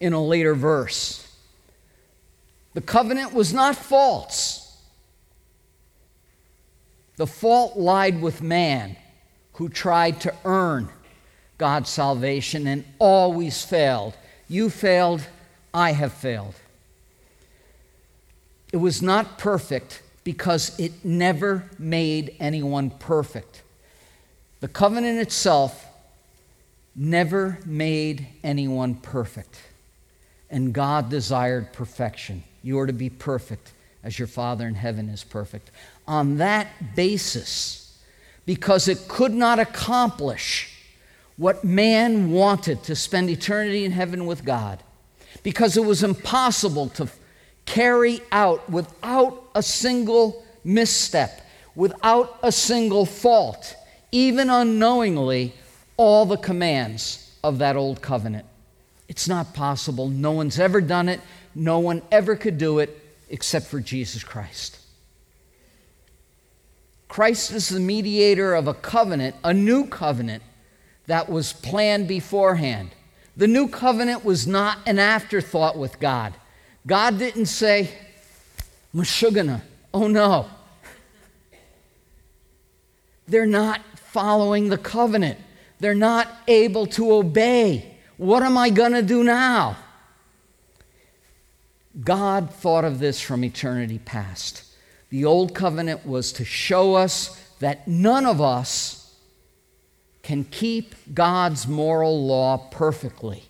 in 0.01 0.13
a 0.13 0.21
later 0.21 0.57
verse. 0.57 1.33
The 2.75 2.81
covenant 2.81 3.33
was 3.33 3.55
not 3.55 3.77
false. 3.77 4.60
The 7.21 7.27
fault 7.27 7.77
lied 7.77 8.23
with 8.23 8.41
man 8.41 8.97
who 9.53 9.69
tried 9.69 10.23
to 10.23 10.35
earn 10.47 10.89
God's 11.59 11.91
salvation 11.91 12.67
and 12.67 12.83
always 12.99 13.63
failed. 13.63 14.15
You 14.49 14.71
failed, 14.71 15.27
I 15.75 15.93
have 15.93 16.15
failed. 16.15 16.55
It 18.73 18.79
was 18.79 19.03
not 19.03 19.37
perfect 19.37 20.01
because 20.25 20.81
it 20.81 21.05
never 21.05 21.69
made 21.79 22.37
anyone 22.41 22.89
perfect. 22.89 23.65
The 24.61 24.69
covenant 24.69 25.19
itself 25.19 25.85
never 26.97 27.59
made 27.67 28.29
anyone 28.43 28.95
perfect. 28.95 29.61
And 30.49 30.73
God 30.73 31.11
desired 31.11 31.75
perfection. 31.75 32.45
You 32.63 32.79
are 32.79 32.87
to 32.87 32.95
be 32.95 33.11
perfect 33.11 33.75
as 34.03 34.19
your 34.19 34.29
Father 34.29 34.67
in 34.67 34.75
heaven 34.75 35.11
is 35.11 35.23
perfect. 35.23 35.71
On 36.11 36.39
that 36.39 36.97
basis, 36.97 37.97
because 38.45 38.89
it 38.89 39.07
could 39.07 39.33
not 39.33 39.61
accomplish 39.61 40.77
what 41.37 41.63
man 41.63 42.33
wanted 42.33 42.83
to 42.83 42.97
spend 42.97 43.31
eternity 43.31 43.85
in 43.85 43.93
heaven 43.93 44.27
with 44.27 44.45
God, 44.45 44.83
because 45.45 45.77
it 45.77 45.85
was 45.85 46.03
impossible 46.03 46.89
to 46.89 47.09
carry 47.65 48.21
out 48.33 48.69
without 48.69 49.45
a 49.55 49.63
single 49.63 50.45
misstep, 50.65 51.47
without 51.77 52.41
a 52.43 52.51
single 52.51 53.07
fault, 53.07 53.77
even 54.11 54.51
unknowingly, 54.51 55.55
all 55.97 56.27
the 56.27 56.37
commands 56.37 57.31
of 57.45 57.59
that 57.59 57.77
old 57.77 58.03
covenant. 58.03 58.47
It's 59.09 59.29
not 59.29 59.55
possible. 59.55 60.09
No 60.09 60.33
one's 60.33 60.59
ever 60.59 60.81
done 60.81 61.09
it. 61.09 61.21
No 61.55 61.79
one 61.79 62.03
ever 62.11 62.35
could 62.35 62.59
do 62.59 62.81
it 62.81 63.01
except 63.29 63.69
for 63.69 63.79
Jesus 63.79 64.25
Christ. 64.25 64.80
Christ 67.11 67.51
is 67.51 67.69
the 67.69 67.81
mediator 67.81 68.55
of 68.55 68.69
a 68.69 68.73
covenant, 68.73 69.35
a 69.43 69.53
new 69.53 69.85
covenant 69.89 70.45
that 71.07 71.29
was 71.29 71.53
planned 71.53 72.07
beforehand. 72.07 72.91
The 73.37 73.49
new 73.49 73.67
covenant 73.67 74.25
was 74.25 74.47
not 74.47 74.79
an 74.87 75.01
afterthought 75.01 75.77
with 75.77 75.99
God. 75.99 76.35
God 76.87 77.19
didn't 77.19 77.47
say, 77.47 77.91
Meshuggah, 78.95 79.61
oh 79.93 80.07
no. 80.07 80.49
They're 83.27 83.45
not 83.45 83.81
following 83.97 84.69
the 84.69 84.79
covenant. 84.79 85.41
They're 85.81 85.95
not 85.97 86.29
able 86.47 86.87
to 86.87 87.13
obey. 87.13 87.97
What 88.19 88.45
am 88.45 88.57
I 88.57 88.71
going 88.71 88.93
to 88.93 89.03
do 89.03 89.25
now? 89.25 89.77
God 92.05 92.55
thought 92.55 92.85
of 92.85 93.01
this 93.01 93.21
from 93.21 93.43
eternity 93.43 93.99
past. 93.99 94.70
The 95.11 95.25
old 95.25 95.55
covenant 95.55 96.07
was 96.07 96.33
to 96.33 96.45
show 96.45 96.95
us 96.95 97.37
that 97.59 97.87
none 97.87 98.25
of 98.25 98.41
us 98.41 99.15
can 100.23 100.45
keep 100.45 100.95
God's 101.13 101.67
moral 101.67 102.27
law 102.27 102.57
perfectly 102.71 103.45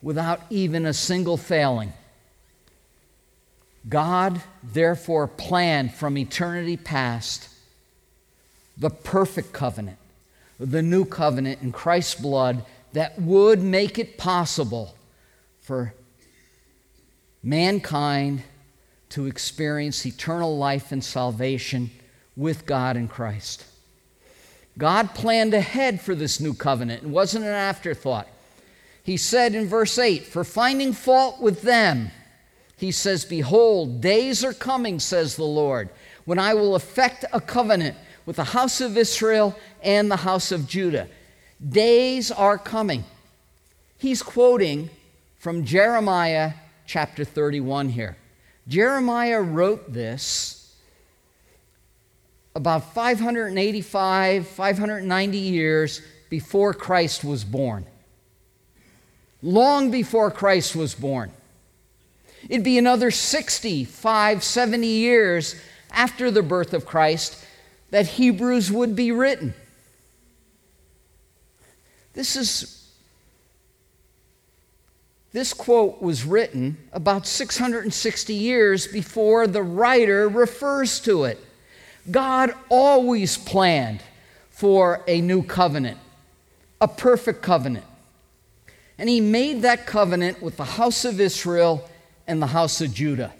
without 0.00 0.40
even 0.50 0.86
a 0.86 0.92
single 0.92 1.36
failing. 1.36 1.92
God, 3.88 4.40
therefore, 4.62 5.26
planned 5.26 5.94
from 5.94 6.16
eternity 6.16 6.76
past 6.76 7.48
the 8.76 8.90
perfect 8.90 9.52
covenant, 9.52 9.98
the 10.60 10.82
new 10.82 11.04
covenant 11.04 11.62
in 11.62 11.72
Christ's 11.72 12.20
blood 12.20 12.64
that 12.92 13.20
would 13.20 13.62
make 13.62 13.98
it 13.98 14.18
possible 14.18 14.94
for 15.60 15.94
mankind 17.42 18.42
to 19.10 19.26
experience 19.26 20.04
eternal 20.04 20.56
life 20.56 20.92
and 20.92 21.02
salvation 21.02 21.90
with 22.36 22.66
God 22.66 22.96
in 22.96 23.08
Christ. 23.08 23.64
God 24.76 25.14
planned 25.14 25.54
ahead 25.54 26.00
for 26.00 26.14
this 26.14 26.38
new 26.40 26.54
covenant. 26.54 27.02
It 27.02 27.08
wasn't 27.08 27.44
an 27.44 27.50
afterthought. 27.50 28.28
He 29.02 29.16
said 29.16 29.54
in 29.54 29.66
verse 29.66 29.98
8, 29.98 30.24
For 30.24 30.44
finding 30.44 30.92
fault 30.92 31.40
with 31.40 31.62
them, 31.62 32.10
he 32.76 32.92
says, 32.92 33.24
Behold, 33.24 34.00
days 34.00 34.44
are 34.44 34.52
coming, 34.52 35.00
says 35.00 35.34
the 35.34 35.44
Lord, 35.44 35.88
when 36.24 36.38
I 36.38 36.54
will 36.54 36.76
effect 36.76 37.24
a 37.32 37.40
covenant 37.40 37.96
with 38.24 38.36
the 38.36 38.44
house 38.44 38.80
of 38.82 38.96
Israel 38.96 39.58
and 39.82 40.10
the 40.10 40.16
house 40.16 40.52
of 40.52 40.68
Judah. 40.68 41.08
Days 41.66 42.30
are 42.30 42.58
coming. 42.58 43.02
He's 43.96 44.22
quoting 44.22 44.90
from 45.38 45.64
Jeremiah 45.64 46.52
chapter 46.86 47.24
31 47.24 47.88
here. 47.88 48.18
Jeremiah 48.68 49.40
wrote 49.40 49.92
this 49.92 50.76
about 52.54 52.92
585, 52.92 54.46
590 54.46 55.38
years 55.38 56.02
before 56.28 56.74
Christ 56.74 57.24
was 57.24 57.44
born. 57.44 57.86
Long 59.42 59.90
before 59.90 60.30
Christ 60.30 60.76
was 60.76 60.94
born. 60.94 61.30
It'd 62.48 62.64
be 62.64 62.78
another 62.78 63.10
65, 63.10 64.44
70 64.44 64.86
years 64.86 65.54
after 65.90 66.30
the 66.30 66.42
birth 66.42 66.74
of 66.74 66.84
Christ 66.84 67.44
that 67.90 68.06
Hebrews 68.06 68.70
would 68.70 68.94
be 68.94 69.12
written. 69.12 69.54
This 72.12 72.36
is, 72.36 72.77
This 75.38 75.54
quote 75.54 76.02
was 76.02 76.24
written 76.24 76.76
about 76.92 77.24
660 77.24 78.34
years 78.34 78.88
before 78.88 79.46
the 79.46 79.62
writer 79.62 80.28
refers 80.28 80.98
to 81.02 81.26
it. 81.26 81.38
God 82.10 82.52
always 82.68 83.38
planned 83.38 84.02
for 84.50 85.04
a 85.06 85.20
new 85.20 85.44
covenant, 85.44 85.98
a 86.80 86.88
perfect 86.88 87.40
covenant. 87.40 87.84
And 88.98 89.08
he 89.08 89.20
made 89.20 89.62
that 89.62 89.86
covenant 89.86 90.42
with 90.42 90.56
the 90.56 90.64
house 90.64 91.04
of 91.04 91.20
Israel 91.20 91.88
and 92.26 92.42
the 92.42 92.48
house 92.48 92.80
of 92.80 92.92
Judah. 92.92 93.32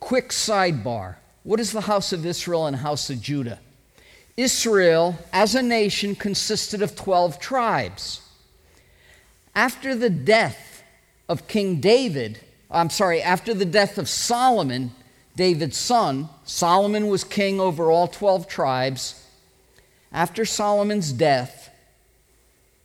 Quick 0.00 0.30
sidebar 0.30 1.14
what 1.44 1.60
is 1.60 1.70
the 1.70 1.82
house 1.82 2.12
of 2.12 2.26
Israel 2.26 2.66
and 2.66 2.74
house 2.74 3.08
of 3.08 3.22
Judah? 3.22 3.60
Israel, 4.36 5.16
as 5.32 5.54
a 5.54 5.62
nation, 5.62 6.16
consisted 6.16 6.82
of 6.82 6.96
12 6.96 7.38
tribes. 7.38 8.22
After 9.58 9.96
the 9.96 10.08
death 10.08 10.84
of 11.28 11.48
King 11.48 11.80
David, 11.80 12.38
I'm 12.70 12.90
sorry, 12.90 13.20
after 13.20 13.52
the 13.52 13.64
death 13.64 13.98
of 13.98 14.08
Solomon, 14.08 14.92
David's 15.34 15.76
son, 15.76 16.28
Solomon 16.44 17.08
was 17.08 17.24
king 17.24 17.58
over 17.58 17.90
all 17.90 18.06
12 18.06 18.46
tribes. 18.46 19.20
After 20.12 20.44
Solomon's 20.44 21.12
death, 21.12 21.70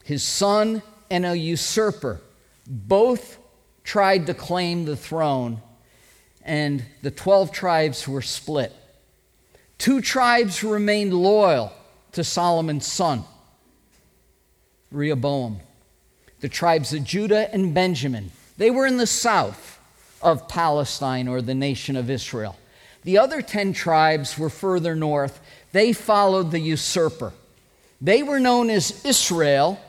his 0.03 0.23
son 0.23 0.81
and 1.11 1.27
a 1.27 1.37
usurper 1.37 2.21
both 2.65 3.37
tried 3.83 4.25
to 4.25 4.33
claim 4.33 4.85
the 4.85 4.97
throne 4.97 5.61
and 6.41 6.83
the 7.03 7.11
12 7.11 7.51
tribes 7.51 8.07
were 8.07 8.23
split. 8.23 8.73
Two 9.77 10.01
tribes 10.01 10.63
remained 10.63 11.13
loyal 11.13 11.71
to 12.13 12.23
Solomon's 12.23 12.87
son, 12.87 13.25
Rehoboam. 14.89 15.59
The 16.43 16.49
tribes 16.49 16.91
of 16.91 17.05
Judah 17.05 17.49
and 17.53 17.73
Benjamin. 17.73 18.29
They 18.57 18.69
were 18.69 18.85
in 18.85 18.97
the 18.97 19.07
south 19.07 19.79
of 20.21 20.49
Palestine 20.49 21.29
or 21.29 21.41
the 21.41 21.55
nation 21.55 21.95
of 21.95 22.09
Israel. 22.09 22.57
The 23.03 23.17
other 23.17 23.41
10 23.41 23.71
tribes 23.71 24.37
were 24.37 24.49
further 24.49 24.93
north. 24.93 25.39
They 25.71 25.93
followed 25.93 26.51
the 26.51 26.59
usurper. 26.59 27.31
They 28.01 28.23
were 28.23 28.41
known 28.41 28.69
as 28.69 29.05
Israel 29.05 29.79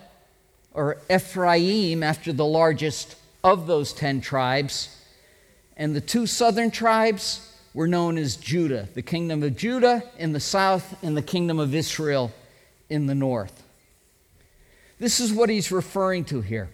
or 0.73 0.99
Ephraim 1.11 2.05
after 2.05 2.33
the 2.33 2.47
largest 2.47 3.17
of 3.43 3.67
those 3.67 3.93
10 3.93 4.21
tribes. 4.21 4.97
And 5.77 5.93
the 5.97 6.01
two 6.01 6.29
southern 6.29 6.71
tribes 6.71 7.53
were 7.75 7.89
known 7.89 8.17
as 8.17 8.37
Judah, 8.37 8.89
the 8.95 9.03
kingdom 9.03 9.43
of 9.43 9.57
Judah 9.57 10.05
in 10.19 10.33
the 10.33 10.39
south 10.39 11.03
and 11.03 11.17
the 11.17 11.23
kingdom 11.23 11.59
of 11.59 11.75
Israel 11.75 12.31
in 12.89 13.07
the 13.07 13.15
north. 13.17 13.64
This 14.99 15.21
is 15.21 15.33
what 15.33 15.49
he's 15.49 15.73
referring 15.73 16.25
to 16.27 16.41
here. 16.41 16.69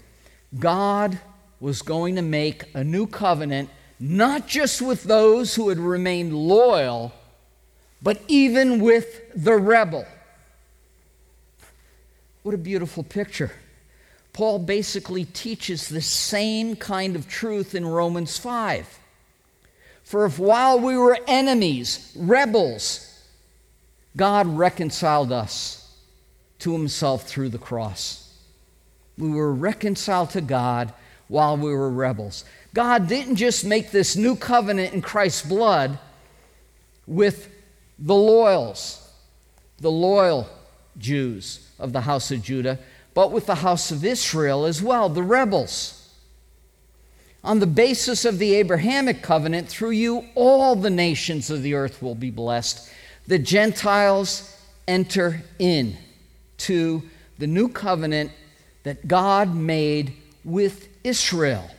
God 0.58 1.18
was 1.58 1.82
going 1.82 2.16
to 2.16 2.22
make 2.22 2.64
a 2.74 2.84
new 2.84 3.06
covenant, 3.06 3.70
not 3.98 4.46
just 4.46 4.82
with 4.82 5.04
those 5.04 5.54
who 5.54 5.68
had 5.68 5.78
remained 5.78 6.34
loyal, 6.34 7.12
but 8.02 8.20
even 8.28 8.80
with 8.80 9.20
the 9.34 9.54
rebel. 9.54 10.06
What 12.42 12.54
a 12.54 12.58
beautiful 12.58 13.02
picture. 13.02 13.52
Paul 14.32 14.60
basically 14.60 15.24
teaches 15.24 15.88
the 15.88 16.00
same 16.00 16.76
kind 16.76 17.16
of 17.16 17.28
truth 17.28 17.74
in 17.74 17.86
Romans 17.86 18.38
5. 18.38 18.98
For 20.04 20.24
if 20.24 20.38
while 20.38 20.80
we 20.80 20.96
were 20.96 21.18
enemies, 21.26 22.12
rebels, 22.16 23.06
God 24.16 24.46
reconciled 24.46 25.30
us 25.30 25.79
to 26.60 26.72
himself 26.72 27.28
through 27.28 27.48
the 27.48 27.58
cross. 27.58 28.34
We 29.18 29.30
were 29.30 29.52
reconciled 29.52 30.30
to 30.30 30.40
God 30.40 30.92
while 31.28 31.56
we 31.56 31.72
were 31.72 31.90
rebels. 31.90 32.44
God 32.74 33.08
didn't 33.08 33.36
just 33.36 33.64
make 33.64 33.90
this 33.90 34.16
new 34.16 34.36
covenant 34.36 34.94
in 34.94 35.02
Christ's 35.02 35.46
blood 35.46 35.98
with 37.06 37.48
the 37.98 38.14
loyals, 38.14 39.08
the 39.78 39.90
loyal 39.90 40.48
Jews 40.98 41.68
of 41.78 41.92
the 41.92 42.02
house 42.02 42.30
of 42.30 42.42
Judah, 42.42 42.78
but 43.14 43.32
with 43.32 43.46
the 43.46 43.56
house 43.56 43.90
of 43.90 44.04
Israel 44.04 44.64
as 44.64 44.82
well, 44.82 45.08
the 45.08 45.22
rebels. 45.22 45.96
On 47.42 47.58
the 47.58 47.66
basis 47.66 48.24
of 48.24 48.38
the 48.38 48.54
Abrahamic 48.54 49.22
covenant, 49.22 49.68
through 49.68 49.90
you 49.90 50.26
all 50.34 50.76
the 50.76 50.90
nations 50.90 51.50
of 51.50 51.62
the 51.62 51.74
earth 51.74 52.02
will 52.02 52.14
be 52.14 52.30
blessed. 52.30 52.90
The 53.26 53.38
Gentiles 53.38 54.56
enter 54.86 55.42
in 55.58 55.96
to 56.60 57.02
the 57.38 57.46
new 57.46 57.68
covenant 57.68 58.32
that 58.82 59.06
God 59.06 59.54
made 59.54 60.14
with 60.44 60.88
Israel. 61.04 61.70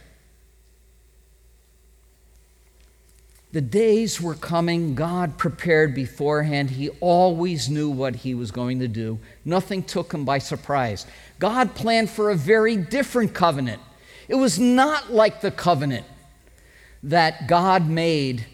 The 3.52 3.62
days 3.62 4.22
were 4.22 4.36
coming, 4.36 4.96
God 4.96 5.38
prepared 5.38 5.94
beforehand. 5.94 6.70
He 6.70 6.90
always 7.02 7.70
knew 7.70 7.90
what 7.90 8.16
he 8.16 8.34
was 8.34 8.50
going 8.50 8.80
to 8.80 8.88
do. 8.88 9.20
Nothing 9.44 9.84
took 9.84 10.14
him 10.14 10.24
by 10.24 10.38
surprise. 10.38 11.06
God 11.38 11.76
planned 11.76 12.10
for 12.10 12.30
a 12.30 12.36
very 12.36 12.78
different 12.78 13.34
covenant. 13.34 13.82
It 14.30 14.36
was 14.36 14.58
not 14.58 15.12
like 15.12 15.42
the 15.42 15.52
covenant 15.52 16.06
that 17.04 17.48
God 17.48 17.90
made 17.90 18.46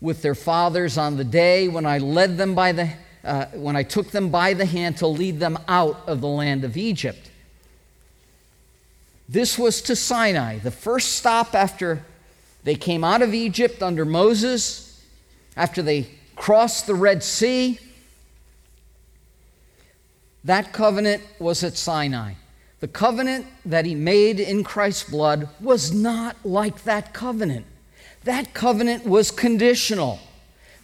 with 0.00 0.22
their 0.22 0.34
fathers 0.34 0.98
on 0.98 1.16
the 1.16 1.24
day 1.24 1.68
when 1.68 1.86
I 1.86 1.98
led 1.98 2.36
them 2.36 2.56
by 2.56 2.72
the 2.72 2.90
uh, 3.24 3.46
when 3.54 3.76
I 3.76 3.82
took 3.82 4.10
them 4.10 4.30
by 4.30 4.54
the 4.54 4.66
hand 4.66 4.96
to 4.98 5.06
lead 5.06 5.40
them 5.40 5.58
out 5.68 6.02
of 6.06 6.20
the 6.20 6.28
land 6.28 6.64
of 6.64 6.76
Egypt. 6.76 7.30
This 9.28 9.58
was 9.58 9.80
to 9.82 9.96
Sinai, 9.96 10.58
the 10.58 10.70
first 10.70 11.12
stop 11.12 11.54
after 11.54 12.04
they 12.64 12.74
came 12.74 13.02
out 13.02 13.22
of 13.22 13.34
Egypt 13.34 13.82
under 13.82 14.04
Moses, 14.04 15.02
after 15.56 15.82
they 15.82 16.08
crossed 16.36 16.86
the 16.86 16.94
Red 16.94 17.22
Sea. 17.22 17.78
That 20.44 20.72
covenant 20.72 21.22
was 21.38 21.62
at 21.64 21.76
Sinai. 21.76 22.34
The 22.80 22.88
covenant 22.88 23.46
that 23.64 23.86
he 23.86 23.94
made 23.94 24.40
in 24.40 24.64
Christ's 24.64 25.08
blood 25.08 25.48
was 25.60 25.92
not 25.92 26.36
like 26.44 26.82
that 26.82 27.14
covenant. 27.14 27.64
That 28.24 28.54
covenant 28.54 29.06
was 29.06 29.30
conditional. 29.30 30.18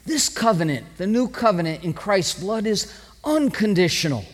This 0.09 0.31
covenant, 0.31 0.87
the 0.97 1.07
new 1.07 1.29
covenant 1.29 1.85
in 1.85 1.93
Christ's 1.93 2.41
blood, 2.41 2.67
is 2.67 2.91
unconditional. 3.25 4.25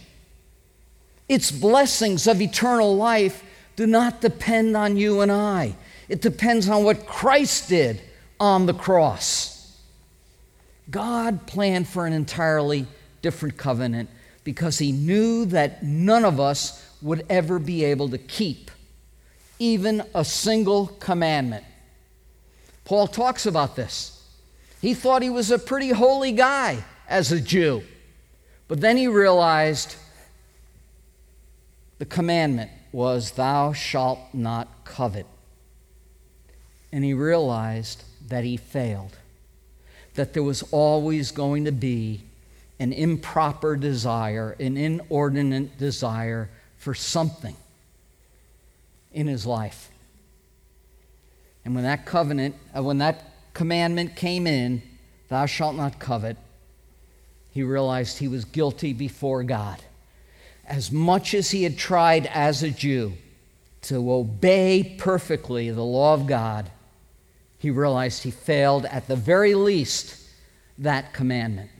Its 1.29 1.51
blessings 1.51 2.29
of 2.29 2.41
eternal 2.41 2.97
life 2.97 3.43
do 3.75 3.85
not 3.85 4.21
depend 4.21 4.77
on 4.77 4.97
you 4.97 5.21
and 5.21 5.33
I. 5.33 5.75
It 6.09 6.23
depends 6.23 6.69
on 6.69 6.85
what 6.85 7.07
Christ 7.07 7.69
did 7.69 8.01
on 8.39 8.67
the 8.67 8.73
cross. 8.73 9.77
God 10.93 11.45
planned 11.49 11.89
for 11.89 12.07
an 12.07 12.13
entirely 12.13 12.87
different 13.21 13.57
covenant 13.57 14.09
because 14.45 14.79
he 14.79 14.93
knew 14.93 15.45
that 15.47 15.83
none 15.83 16.25
of 16.25 16.39
us 16.39 16.89
would 17.03 17.27
ever 17.29 17.59
be 17.59 17.83
able 17.83 18.11
to 18.11 18.19
keep 18.19 18.71
even 19.59 20.05
a 20.15 20.25
single 20.25 20.87
commandment. 20.87 21.65
Paul 22.85 23.09
talks 23.09 23.45
about 23.45 23.75
this. 23.75 24.14
He 24.85 24.93
thought 24.93 25.23
he 25.23 25.31
was 25.31 25.51
a 25.51 25.59
pretty 25.59 25.89
holy 25.89 26.33
guy 26.33 26.85
as 27.09 27.33
a 27.33 27.41
Jew, 27.41 27.85
but 28.69 28.83
then 28.83 28.99
he 28.99 29.09
realized 29.09 29.97
the 31.97 32.05
commandment 32.05 32.71
was, 32.93 33.31
Thou 33.31 33.73
shalt 33.73 34.19
not 34.35 34.85
covet 34.85 35.25
and 36.93 37.03
he 37.03 37.15
realized 37.15 38.05
that 38.29 38.45
he 38.45 38.59
failed, 38.59 39.17
that 40.17 40.35
there 40.35 40.43
was 40.43 40.63
always 40.65 41.31
going 41.31 41.65
to 41.65 41.73
be 41.73 42.21
an 42.79 42.93
improper 42.93 43.77
desire, 43.77 44.55
an 44.61 44.77
inordinate 44.77 45.79
desire 45.79 46.51
for 46.77 46.95
something 46.95 47.57
in 49.15 49.29
his 49.29 49.47
life. 49.47 49.89
And 51.65 51.75
when 51.75 51.85
that 51.85 52.05
covenant, 52.05 52.57
uh, 52.77 52.83
when 52.83 52.99
that 52.99 53.31
commandment 53.55 54.17
came 54.17 54.47
in, 54.47 54.83
thou 55.29 55.47
shalt 55.47 55.77
not 55.77 55.99
covet, 55.99 56.37
he 57.53 57.63
realized 57.63 58.19
he 58.19 58.29
was 58.29 58.45
guilty 58.45 58.93
before 58.93 59.45
God. 59.45 59.81
As 60.67 60.91
much 60.91 61.35
as 61.35 61.53
he 61.53 61.63
had 61.63 61.79
tried 61.79 62.27
as 62.27 62.63
a 62.63 62.71
Jew 62.71 63.15
to 63.83 64.13
obey 64.13 64.97
perfectly 64.99 65.71
the 65.71 65.85
law 65.85 66.15
of 66.15 66.27
God, 66.27 66.71
he 67.59 67.71
realized 67.71 68.23
he 68.25 68.31
failed 68.31 68.85
at 68.87 69.07
the 69.07 69.17
very 69.17 69.55
least 69.55 70.21
that 70.79 71.13
commandment. 71.13 71.71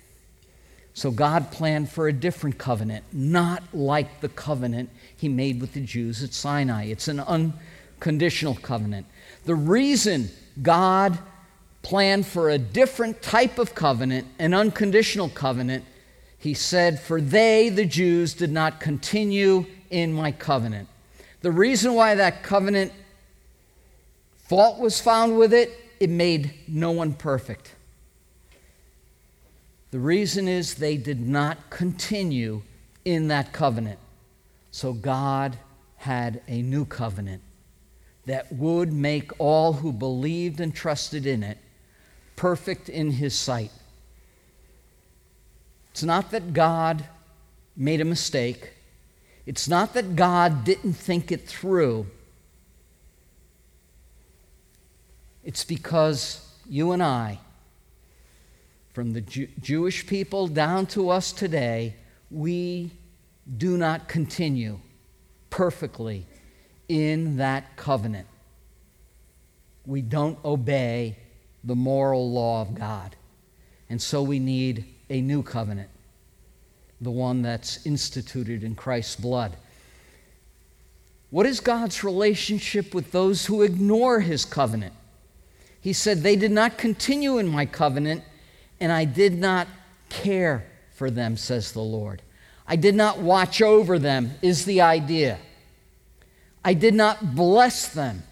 So 0.95 1.11
God 1.11 1.51
planned 1.51 1.91
for 1.91 2.07
a 2.07 2.13
different 2.13 2.57
covenant, 2.57 3.05
not 3.13 3.63
like 3.73 4.21
the 4.21 4.29
covenant 4.29 4.91
he 5.17 5.29
made 5.29 5.61
with 5.61 5.75
the 5.75 5.81
Jews 5.81 6.23
at 6.23 6.33
Sinai. 6.33 6.85
It's 6.85 7.09
an 7.09 7.19
unconditional 7.19 8.55
covenant. 8.55 9.07
The 9.45 9.57
reason 9.57 10.31
God 10.63 11.19
planned 11.85 12.27
for 12.27 12.51
a 12.51 12.59
different 12.59 13.23
type 13.23 13.59
of 13.59 13.75
covenant, 13.75 14.27
an 14.41 14.55
unconditional 14.55 15.29
covenant, 15.29 15.85
he 16.39 16.55
said, 16.55 16.99
For 16.99 17.21
they, 17.21 17.69
the 17.69 17.85
Jews, 17.85 18.35
did 18.35 18.51
not 18.51 18.81
continue 18.81 19.67
in 19.91 20.13
my 20.13 20.33
covenant. 20.33 20.89
The 21.43 21.53
reason 21.53 21.95
why 21.95 22.17
that 22.17 22.43
covenant 22.43 22.93
fault 24.49 24.81
was 24.81 25.01
found 25.01 25.39
with 25.39 25.53
it, 25.53 25.71
it 26.01 26.11
made 26.11 26.55
no 26.67 26.91
one 26.91 27.13
perfect. 27.13 27.75
The 29.91 30.01
reason 30.01 30.49
is 30.49 30.75
they 30.75 30.97
did 30.97 31.21
not 31.21 31.71
continue 31.71 32.63
in 33.05 33.29
that 33.29 33.53
covenant. 33.53 33.99
So 34.71 34.93
God 34.93 35.59
had 35.97 36.43
a 36.49 36.63
new 36.63 36.85
covenant 36.85 37.43
that 38.27 38.51
would 38.53 38.93
make 38.93 39.31
all 39.39 39.75
who 39.75 39.93
believed 39.93 40.61
and 40.61 40.75
trusted 40.75 41.27
in 41.27 41.43
it 41.43 41.59
perfect 42.37 42.89
in 42.89 43.13
His 43.13 43.35
sight. 43.35 43.71
It's 45.91 46.03
not 46.03 46.31
that 46.33 46.53
God 46.53 47.05
made 47.77 48.01
a 48.01 48.05
mistake, 48.05 48.73
it's 49.47 49.69
not 49.69 49.95
that 49.95 50.17
God 50.17 50.65
didn't 50.65 50.95
think 50.95 51.31
it 51.31 51.47
through. 51.47 52.07
It's 55.45 55.65
because 55.65 56.49
you 56.67 56.93
and 56.93 57.03
I 57.03 57.39
from 58.95 59.13
the 59.13 59.21
Jew- 59.21 59.49
Jewish 59.61 60.07
people 60.07 60.47
down 60.47 60.87
to 60.87 61.11
us 61.11 61.33
today, 61.33 61.97
we 62.31 62.93
do 63.59 63.77
not 63.77 64.09
continue 64.09 64.79
perfectly 65.51 66.27
in 66.89 67.37
that 67.39 67.77
covenant. 67.77 68.29
We 69.85 70.01
don't 70.01 70.43
obey 70.45 71.17
the 71.65 71.75
moral 71.75 72.31
law 72.31 72.63
of 72.63 72.75
God. 72.75 73.17
And 73.89 74.01
so 74.01 74.23
we 74.23 74.39
need 74.39 74.85
a 75.11 75.21
new 75.21 75.43
covenant, 75.43 75.91
the 77.01 77.11
one 77.11 77.43
that's 77.43 77.85
instituted 77.87 78.63
in 78.63 78.75
Christ's 78.75 79.17
blood. 79.17 79.57
What 81.31 81.47
is 81.47 81.61
God's 81.61 82.05
relationship 82.05 82.95
with 82.95 83.11
those 83.11 83.47
who 83.47 83.63
ignore 83.63 84.21
his 84.21 84.45
covenant? 84.45 84.95
He 85.81 85.93
said, 85.93 86.23
They 86.23 86.37
did 86.37 86.53
not 86.53 86.79
continue 86.79 87.39
in 87.39 87.49
my 87.49 87.67
covenant 87.67 88.23
and 88.81 88.93
I 88.93 89.05
did 89.05 89.39
not 89.39 89.67
care 90.09 90.65
for 90.95 91.11
them, 91.11 91.37
says 91.37 91.73
the 91.73 91.81
Lord. 91.81 92.23
I 92.67 92.77
did 92.77 92.95
not 92.95 93.19
watch 93.19 93.61
over 93.61 93.99
them, 93.99 94.33
is 94.43 94.65
the 94.65 94.81
idea. 94.81 95.39
I 96.65 96.75
did 96.75 96.95
not 96.95 97.35
bless 97.35 97.89
them. 97.89 98.23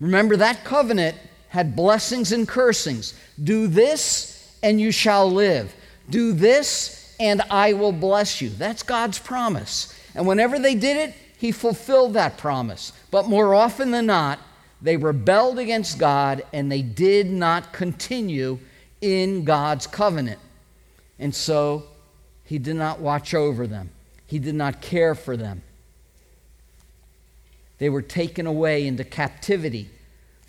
Remember, 0.00 0.36
that 0.36 0.64
covenant 0.64 1.16
had 1.56 1.74
blessings 1.74 2.32
and 2.32 2.46
cursings. 2.46 3.14
Do 3.42 3.66
this, 3.66 4.58
and 4.62 4.78
you 4.78 4.92
shall 4.92 5.30
live. 5.30 5.74
Do 6.10 6.34
this, 6.34 7.16
and 7.18 7.40
I 7.50 7.72
will 7.72 7.92
bless 7.92 8.42
you. 8.42 8.50
That's 8.50 8.82
God's 8.82 9.18
promise. 9.18 9.98
And 10.14 10.26
whenever 10.26 10.58
they 10.58 10.74
did 10.74 10.98
it, 10.98 11.14
He 11.38 11.52
fulfilled 11.52 12.12
that 12.12 12.36
promise. 12.36 12.92
But 13.10 13.30
more 13.30 13.54
often 13.54 13.90
than 13.90 14.04
not, 14.04 14.38
they 14.82 14.98
rebelled 14.98 15.58
against 15.58 15.98
God 15.98 16.44
and 16.52 16.70
they 16.70 16.82
did 16.82 17.30
not 17.30 17.72
continue 17.72 18.58
in 19.00 19.44
God's 19.44 19.86
covenant. 19.86 20.38
And 21.18 21.34
so 21.34 21.84
he 22.44 22.58
did 22.58 22.76
not 22.76 23.00
watch 23.00 23.32
over 23.32 23.66
them, 23.66 23.88
he 24.26 24.38
did 24.38 24.54
not 24.54 24.82
care 24.82 25.14
for 25.14 25.38
them. 25.38 25.62
They 27.78 27.88
were 27.88 28.02
taken 28.02 28.46
away 28.46 28.86
into 28.86 29.04
captivity 29.04 29.88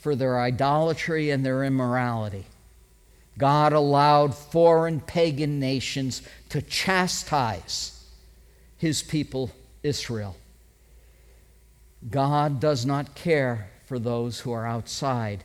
for 0.07 0.15
their 0.15 0.39
idolatry 0.39 1.31
and 1.31 1.45
their 1.45 1.65
immorality. 1.65 2.45
God 3.37 3.73
allowed 3.73 4.33
foreign 4.33 5.01
pagan 5.01 5.59
nations 5.59 6.21
to 6.47 6.61
chastise 6.61 8.05
his 8.77 9.03
people, 9.03 9.51
Israel. 9.83 10.37
God 12.09 12.61
does 12.61 12.85
not 12.85 13.15
care 13.15 13.69
for 13.85 13.99
those 13.99 14.39
who 14.39 14.53
are 14.53 14.65
outside 14.65 15.43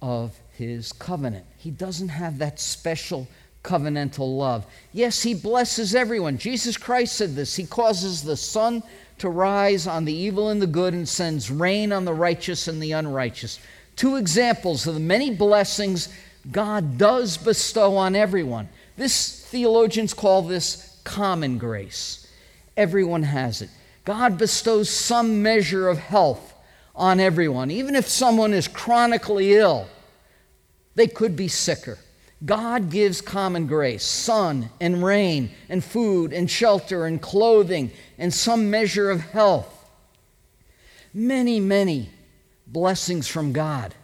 of 0.00 0.36
his 0.58 0.92
covenant. 0.92 1.46
He 1.56 1.70
doesn't 1.70 2.08
have 2.08 2.38
that 2.38 2.58
special 2.58 3.28
covenantal 3.62 4.38
love. 4.38 4.66
Yes, 4.92 5.22
he 5.22 5.34
blesses 5.34 5.94
everyone. 5.94 6.36
Jesus 6.36 6.76
Christ 6.76 7.14
said 7.14 7.36
this. 7.36 7.54
He 7.54 7.64
causes 7.64 8.22
the 8.22 8.36
sun 8.36 8.82
to 9.18 9.28
rise 9.28 9.86
on 9.86 10.04
the 10.04 10.12
evil 10.12 10.48
and 10.48 10.60
the 10.60 10.66
good 10.66 10.94
and 10.94 11.08
sends 11.08 11.50
rain 11.50 11.92
on 11.92 12.04
the 12.04 12.14
righteous 12.14 12.68
and 12.68 12.82
the 12.82 12.92
unrighteous. 12.92 13.58
Two 13.96 14.16
examples 14.16 14.86
of 14.86 14.94
the 14.94 15.00
many 15.00 15.30
blessings 15.30 16.08
God 16.50 16.98
does 16.98 17.36
bestow 17.36 17.96
on 17.96 18.16
everyone. 18.16 18.68
This 18.96 19.44
theologians 19.46 20.12
call 20.12 20.42
this 20.42 21.00
common 21.04 21.58
grace. 21.58 22.26
Everyone 22.76 23.22
has 23.22 23.62
it. 23.62 23.70
God 24.04 24.38
bestows 24.38 24.90
some 24.90 25.42
measure 25.42 25.88
of 25.88 25.98
health 25.98 26.54
on 26.94 27.20
everyone. 27.20 27.70
Even 27.70 27.94
if 27.94 28.08
someone 28.08 28.52
is 28.52 28.66
chronically 28.66 29.54
ill, 29.54 29.86
they 30.94 31.06
could 31.06 31.36
be 31.36 31.48
sicker. 31.48 31.98
God 32.44 32.90
gives 32.90 33.20
common 33.20 33.66
grace, 33.66 34.04
sun 34.04 34.70
and 34.80 35.04
rain, 35.04 35.50
and 35.68 35.82
food 35.82 36.32
and 36.32 36.50
shelter 36.50 37.06
and 37.06 37.22
clothing, 37.22 37.92
and 38.18 38.34
some 38.34 38.70
measure 38.70 39.10
of 39.10 39.20
health. 39.20 39.68
Many, 41.14 41.60
many 41.60 42.10
blessings 42.66 43.28
from 43.28 43.52
God. 43.52 43.94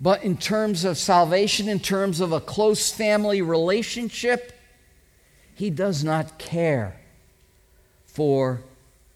But 0.00 0.22
in 0.24 0.36
terms 0.36 0.84
of 0.84 0.96
salvation, 0.96 1.68
in 1.68 1.78
terms 1.78 2.20
of 2.20 2.32
a 2.32 2.40
close 2.40 2.90
family 2.90 3.42
relationship, 3.42 4.52
He 5.54 5.68
does 5.68 6.02
not 6.02 6.38
care 6.38 6.96
for 8.06 8.62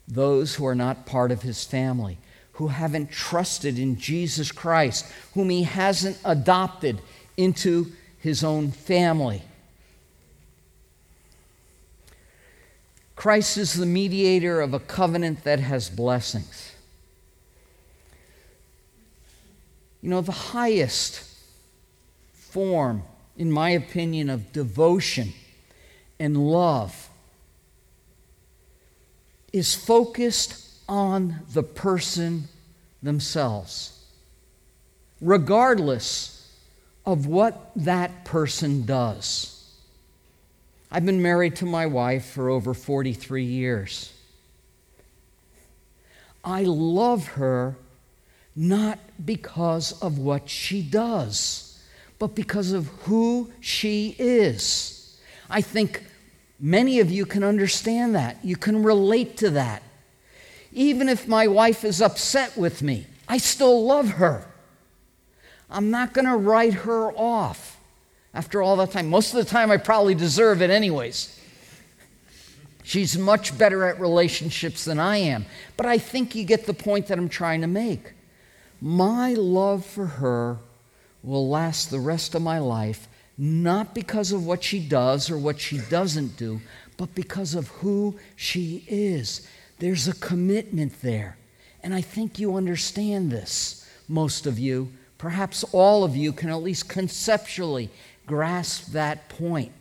those 0.06 0.56
who 0.56 0.66
are 0.66 0.74
not 0.74 1.06
part 1.06 1.32
of 1.32 1.42
His 1.42 1.64
family 1.64 2.18
who 2.56 2.68
haven't 2.68 3.10
trusted 3.10 3.78
in 3.78 3.98
Jesus 3.98 4.50
Christ, 4.50 5.04
whom 5.34 5.50
he 5.50 5.64
hasn't 5.64 6.18
adopted 6.24 6.98
into 7.36 7.92
his 8.18 8.42
own 8.42 8.70
family. 8.70 9.42
Christ 13.14 13.56
is 13.56 13.74
the 13.74 13.86
mediator 13.86 14.60
of 14.60 14.74
a 14.74 14.78
covenant 14.78 15.44
that 15.44 15.58
has 15.58 15.88
blessings. 15.88 16.74
You 20.02 20.10
know, 20.10 20.20
the 20.20 20.32
highest 20.32 21.24
form, 22.32 23.02
in 23.36 23.50
my 23.50 23.70
opinion, 23.70 24.30
of 24.30 24.52
devotion 24.52 25.32
and 26.20 26.36
love 26.36 27.08
is 29.52 29.74
focused 29.74 30.62
on 30.88 31.40
the 31.52 31.62
person 31.62 32.48
themselves, 33.02 34.04
regardless 35.20 36.35
of 37.06 37.26
what 37.26 37.70
that 37.76 38.24
person 38.24 38.84
does. 38.84 39.52
I've 40.90 41.06
been 41.06 41.22
married 41.22 41.56
to 41.56 41.66
my 41.66 41.86
wife 41.86 42.26
for 42.26 42.50
over 42.50 42.74
43 42.74 43.44
years. 43.44 44.12
I 46.44 46.62
love 46.62 47.28
her 47.28 47.76
not 48.54 48.98
because 49.24 50.00
of 50.00 50.18
what 50.18 50.48
she 50.48 50.82
does, 50.82 51.82
but 52.18 52.34
because 52.34 52.72
of 52.72 52.86
who 53.04 53.52
she 53.60 54.16
is. 54.18 55.18
I 55.50 55.60
think 55.60 56.02
many 56.58 57.00
of 57.00 57.10
you 57.10 57.26
can 57.26 57.44
understand 57.44 58.14
that. 58.14 58.42
You 58.44 58.56
can 58.56 58.82
relate 58.82 59.36
to 59.38 59.50
that. 59.50 59.82
Even 60.72 61.08
if 61.08 61.28
my 61.28 61.46
wife 61.46 61.84
is 61.84 62.00
upset 62.00 62.56
with 62.56 62.82
me, 62.82 63.06
I 63.28 63.38
still 63.38 63.84
love 63.84 64.12
her. 64.12 64.46
I'm 65.70 65.90
not 65.90 66.12
going 66.12 66.26
to 66.26 66.36
write 66.36 66.74
her 66.74 67.10
off 67.12 67.78
after 68.32 68.62
all 68.62 68.76
that 68.76 68.92
time. 68.92 69.08
Most 69.08 69.34
of 69.34 69.44
the 69.44 69.50
time, 69.50 69.70
I 69.70 69.76
probably 69.76 70.14
deserve 70.14 70.62
it, 70.62 70.70
anyways. 70.70 71.32
She's 72.82 73.18
much 73.18 73.58
better 73.58 73.84
at 73.84 73.98
relationships 73.98 74.84
than 74.84 75.00
I 75.00 75.16
am. 75.16 75.46
But 75.76 75.86
I 75.86 75.98
think 75.98 76.36
you 76.36 76.44
get 76.44 76.66
the 76.66 76.74
point 76.74 77.08
that 77.08 77.18
I'm 77.18 77.28
trying 77.28 77.62
to 77.62 77.66
make. 77.66 78.12
My 78.80 79.34
love 79.34 79.84
for 79.84 80.06
her 80.06 80.58
will 81.22 81.48
last 81.48 81.90
the 81.90 81.98
rest 81.98 82.36
of 82.36 82.42
my 82.42 82.58
life, 82.58 83.08
not 83.36 83.94
because 83.94 84.30
of 84.30 84.46
what 84.46 84.62
she 84.62 84.78
does 84.78 85.30
or 85.30 85.36
what 85.36 85.58
she 85.58 85.78
doesn't 85.78 86.36
do, 86.36 86.60
but 86.96 87.12
because 87.14 87.54
of 87.54 87.68
who 87.68 88.16
she 88.36 88.84
is. 88.86 89.48
There's 89.80 90.06
a 90.06 90.14
commitment 90.14 91.02
there. 91.02 91.38
And 91.82 91.92
I 91.92 92.00
think 92.00 92.38
you 92.38 92.54
understand 92.56 93.32
this, 93.32 93.88
most 94.08 94.46
of 94.46 94.58
you. 94.58 94.92
Perhaps 95.18 95.64
all 95.72 96.04
of 96.04 96.14
you 96.14 96.32
can 96.32 96.50
at 96.50 96.62
least 96.62 96.88
conceptually 96.88 97.90
grasp 98.26 98.92
that 98.92 99.28
point. 99.28 99.72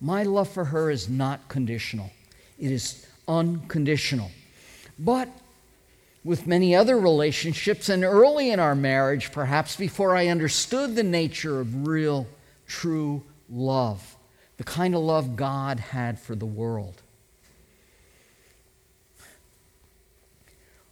My 0.00 0.22
love 0.22 0.48
for 0.48 0.66
her 0.66 0.90
is 0.90 1.08
not 1.08 1.48
conditional, 1.48 2.10
it 2.58 2.70
is 2.70 3.06
unconditional. 3.28 4.30
But 4.98 5.28
with 6.24 6.46
many 6.46 6.74
other 6.74 6.98
relationships, 6.98 7.88
and 7.90 8.02
early 8.02 8.50
in 8.50 8.58
our 8.58 8.74
marriage, 8.74 9.30
perhaps 9.30 9.76
before 9.76 10.16
I 10.16 10.28
understood 10.28 10.94
the 10.94 11.02
nature 11.02 11.60
of 11.60 11.86
real, 11.86 12.26
true 12.66 13.22
love, 13.50 14.16
the 14.56 14.64
kind 14.64 14.94
of 14.94 15.02
love 15.02 15.36
God 15.36 15.80
had 15.80 16.18
for 16.18 16.34
the 16.34 16.46
world, 16.46 17.02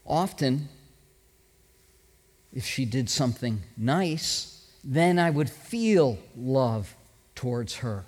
Often, 0.06 0.68
if 2.54 2.66
she 2.66 2.84
did 2.84 3.08
something 3.08 3.62
nice, 3.76 4.66
then 4.84 5.18
I 5.18 5.30
would 5.30 5.48
feel 5.48 6.18
love 6.36 6.94
towards 7.34 7.76
her. 7.76 8.04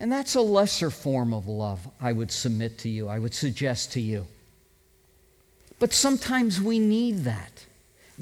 And 0.00 0.10
that's 0.10 0.34
a 0.34 0.40
lesser 0.40 0.90
form 0.90 1.32
of 1.32 1.46
love, 1.46 1.88
I 2.00 2.12
would 2.12 2.30
submit 2.30 2.78
to 2.78 2.88
you, 2.88 3.08
I 3.08 3.18
would 3.18 3.34
suggest 3.34 3.92
to 3.92 4.00
you. 4.00 4.26
But 5.78 5.92
sometimes 5.92 6.60
we 6.60 6.78
need 6.78 7.24
that. 7.24 7.64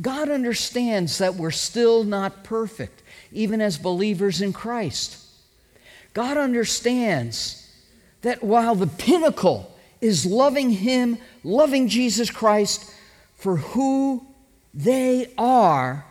God 0.01 0.29
understands 0.31 1.19
that 1.19 1.35
we're 1.35 1.51
still 1.51 2.05
not 2.05 2.45
perfect, 2.45 3.03
even 3.31 3.61
as 3.61 3.79
believers 3.79 4.41
in 4.41 4.53
Christ. 4.53 5.19
God 6.15 6.37
understands 6.37 7.71
that 8.23 8.43
while 8.43 8.75
the 8.75 8.87
pinnacle 8.87 9.77
is 10.01 10.25
loving 10.25 10.71
Him, 10.71 11.19
loving 11.45 11.89
Jesus 11.89 12.31
Christ 12.31 12.93
for 13.43 13.57
who 13.57 14.25
they 14.73 15.33
are, 15.37 16.07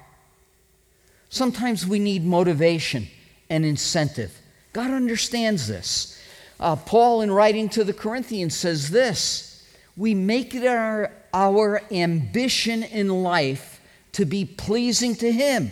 sometimes 1.30 1.88
we 1.88 1.98
need 1.98 2.26
motivation 2.26 3.08
and 3.50 3.64
incentive. 3.64 4.38
God 4.74 4.92
understands 4.92 5.66
this. 5.66 6.22
Uh, 6.60 6.76
Paul, 6.76 7.22
in 7.22 7.32
writing 7.32 7.70
to 7.70 7.86
the 7.86 7.94
Corinthians, 7.94 8.54
says 8.54 8.90
this 8.90 9.66
We 9.96 10.14
make 10.14 10.54
it 10.54 10.68
our, 10.68 11.14
our 11.34 11.82
ambition 11.90 12.84
in 12.84 13.08
life 13.08 13.80
to 14.12 14.26
be 14.26 14.44
pleasing 14.44 15.16
to 15.16 15.32
Him. 15.32 15.72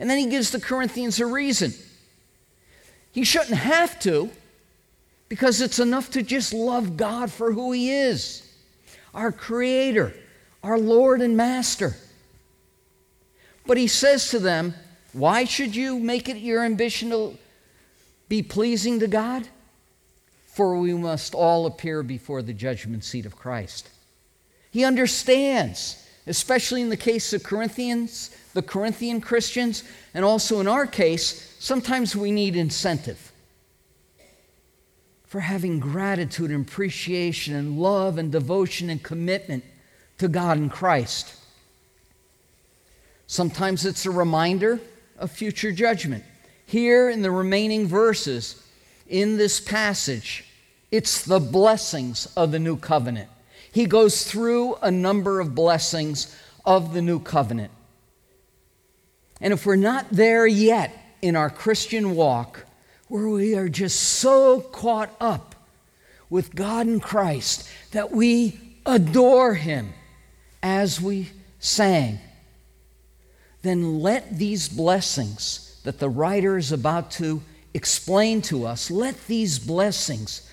And 0.00 0.10
then 0.10 0.18
he 0.18 0.26
gives 0.26 0.50
the 0.50 0.60
Corinthians 0.60 1.20
a 1.20 1.26
reason. 1.26 1.74
He 3.12 3.22
shouldn't 3.22 3.56
have 3.56 4.00
to, 4.00 4.30
because 5.28 5.60
it's 5.60 5.78
enough 5.78 6.10
to 6.10 6.24
just 6.24 6.52
love 6.52 6.96
God 6.96 7.30
for 7.30 7.52
who 7.52 7.70
He 7.70 7.92
is 7.92 8.42
our 9.14 9.32
Creator, 9.32 10.12
our 10.66 10.78
Lord 10.80 11.22
and 11.22 11.36
Master. 11.36 11.94
But 13.66 13.76
he 13.76 13.86
says 13.86 14.30
to 14.30 14.40
them, 14.40 14.74
Why 15.12 15.44
should 15.44 15.76
you 15.76 16.00
make 16.00 16.28
it 16.28 16.38
your 16.38 16.64
ambition 16.64 17.10
to 17.10 17.38
be 18.28 18.42
pleasing 18.42 18.98
to 18.98 19.06
God? 19.06 19.46
For 20.48 20.76
we 20.76 20.92
must 20.92 21.36
all 21.36 21.66
appear 21.66 22.02
before 22.02 22.42
the 22.42 22.52
judgment 22.52 23.04
seat 23.04 23.26
of 23.26 23.36
Christ. 23.36 23.88
He 24.72 24.84
understands, 24.84 26.04
especially 26.26 26.82
in 26.82 26.88
the 26.88 26.96
case 26.96 27.32
of 27.32 27.44
Corinthians, 27.44 28.36
the 28.52 28.62
Corinthian 28.62 29.20
Christians, 29.20 29.84
and 30.14 30.24
also 30.24 30.58
in 30.58 30.66
our 30.66 30.86
case, 30.86 31.54
sometimes 31.60 32.16
we 32.16 32.32
need 32.32 32.56
incentive 32.56 33.32
for 35.26 35.40
having 35.40 35.78
gratitude 35.78 36.50
and 36.50 36.66
appreciation 36.66 37.54
and 37.54 37.78
love 37.78 38.18
and 38.18 38.32
devotion 38.32 38.90
and 38.90 39.02
commitment 39.02 39.62
to 40.18 40.28
God 40.28 40.56
and 40.58 40.70
Christ. 40.70 41.34
Sometimes 43.26 43.84
it's 43.84 44.06
a 44.06 44.10
reminder 44.10 44.80
of 45.18 45.30
future 45.30 45.72
judgment. 45.72 46.24
Here 46.64 47.10
in 47.10 47.22
the 47.22 47.30
remaining 47.30 47.86
verses 47.86 48.62
in 49.08 49.36
this 49.36 49.60
passage, 49.60 50.44
it's 50.90 51.24
the 51.24 51.40
blessings 51.40 52.26
of 52.36 52.52
the 52.52 52.58
new 52.58 52.76
covenant. 52.76 53.28
He 53.72 53.86
goes 53.86 54.30
through 54.30 54.76
a 54.76 54.90
number 54.90 55.40
of 55.40 55.54
blessings 55.54 56.34
of 56.64 56.94
the 56.94 57.02
new 57.02 57.20
covenant. 57.20 57.72
And 59.40 59.52
if 59.52 59.66
we're 59.66 59.76
not 59.76 60.06
there 60.10 60.46
yet 60.46 60.96
in 61.20 61.36
our 61.36 61.50
Christian 61.50 62.14
walk, 62.14 62.64
where 63.08 63.28
we 63.28 63.54
are 63.54 63.68
just 63.68 64.00
so 64.00 64.60
caught 64.60 65.14
up 65.20 65.54
with 66.28 66.54
God 66.54 66.86
and 66.86 67.02
Christ 67.02 67.68
that 67.92 68.10
we 68.10 68.58
adore 68.84 69.54
Him 69.54 69.92
as 70.66 71.00
we 71.00 71.30
sang, 71.60 72.18
then 73.62 74.00
let 74.00 74.36
these 74.36 74.68
blessings 74.68 75.80
that 75.84 76.00
the 76.00 76.08
writer 76.08 76.58
is 76.58 76.72
about 76.72 77.12
to 77.12 77.40
explain 77.72 78.42
to 78.42 78.66
us, 78.66 78.90
let 78.90 79.28
these 79.28 79.60
blessings 79.60 80.50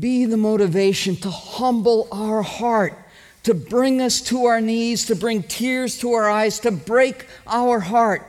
be 0.00 0.24
the 0.24 0.38
motivation 0.38 1.16
to 1.16 1.28
humble 1.28 2.08
our 2.10 2.40
heart, 2.40 2.94
to 3.42 3.52
bring 3.52 4.00
us 4.00 4.22
to 4.22 4.46
our 4.46 4.62
knees, 4.62 5.04
to 5.04 5.14
bring 5.14 5.42
tears 5.42 5.98
to 5.98 6.12
our 6.12 6.30
eyes, 6.30 6.58
to 6.60 6.70
break 6.70 7.26
our 7.46 7.78
heart. 7.78 8.26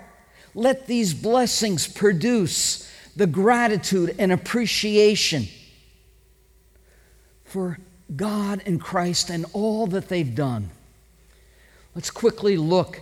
Let 0.53 0.87
these 0.87 1.13
blessings 1.13 1.87
produce 1.87 2.91
the 3.15 3.27
gratitude 3.27 4.13
and 4.19 4.33
appreciation 4.33 5.47
for 7.45 7.79
God 8.13 8.61
and 8.65 8.81
Christ 8.81 9.29
and 9.29 9.45
all 9.53 9.87
that 9.87 10.09
they've 10.09 10.35
done. 10.35 10.71
Let's 11.97 12.11
quickly 12.11 12.57
look 12.57 13.01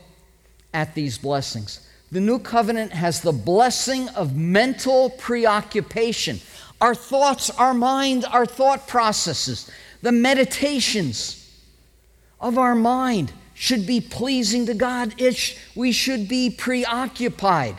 at 0.73 0.95
these 0.95 1.17
blessings. 1.17 1.86
The 2.13 2.21
new 2.21 2.39
covenant 2.39 2.93
has 2.93 3.19
the 3.19 3.34
blessing 3.34 4.08
of 4.08 4.38
mental 4.38 5.10
preoccupation. 5.10 6.39
Our 6.79 6.95
thoughts, 6.95 7.49
our 7.49 7.73
mind, 7.73 8.23
our 8.31 8.45
thought 8.45 8.88
processes, 8.88 9.69
the 10.01 10.13
meditations 10.13 11.45
of 12.39 12.58
our 12.58 12.73
mind 12.73 13.34
should 13.53 13.86
be 13.86 13.99
pleasing 13.99 14.65
to 14.67 14.73
God. 14.73 15.13
It, 15.17 15.60
we 15.75 15.91
should 15.91 16.29
be 16.29 16.49
preoccupied 16.49 17.75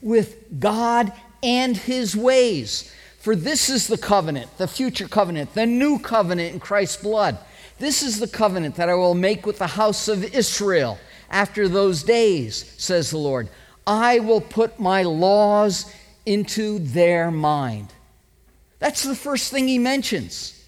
with 0.00 0.58
God 0.58 1.12
and 1.40 1.76
His 1.76 2.16
ways. 2.16 2.92
For 3.20 3.36
this 3.36 3.70
is 3.70 3.86
the 3.86 3.96
covenant, 3.96 4.58
the 4.58 4.66
future 4.66 5.06
covenant, 5.06 5.54
the 5.54 5.66
new 5.66 6.00
covenant 6.00 6.52
in 6.52 6.58
Christ's 6.58 7.00
blood. 7.00 7.38
This 7.78 8.02
is 8.02 8.20
the 8.20 8.28
covenant 8.28 8.76
that 8.76 8.88
I 8.88 8.94
will 8.94 9.14
make 9.14 9.46
with 9.46 9.58
the 9.58 9.66
house 9.66 10.08
of 10.08 10.24
Israel 10.34 10.98
after 11.30 11.68
those 11.68 12.02
days, 12.02 12.72
says 12.78 13.10
the 13.10 13.18
Lord. 13.18 13.48
I 13.86 14.20
will 14.20 14.40
put 14.40 14.78
my 14.78 15.02
laws 15.02 15.92
into 16.24 16.78
their 16.78 17.30
mind. 17.30 17.92
That's 18.78 19.02
the 19.02 19.16
first 19.16 19.50
thing 19.50 19.68
he 19.68 19.78
mentions. 19.78 20.62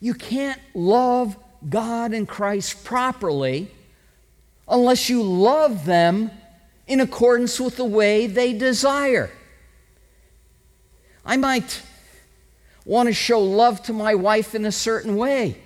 You 0.00 0.14
can't 0.14 0.60
love 0.74 1.36
God 1.68 2.12
and 2.12 2.26
Christ 2.26 2.84
properly 2.84 3.70
unless 4.66 5.08
you 5.08 5.22
love 5.22 5.84
them 5.84 6.30
in 6.86 7.00
accordance 7.00 7.60
with 7.60 7.76
the 7.76 7.84
way 7.84 8.26
they 8.26 8.52
desire. 8.52 9.30
I 11.24 11.36
might 11.36 11.82
want 12.84 13.08
to 13.08 13.12
show 13.12 13.40
love 13.40 13.82
to 13.84 13.92
my 13.92 14.14
wife 14.14 14.54
in 14.54 14.64
a 14.64 14.72
certain 14.72 15.16
way. 15.16 15.56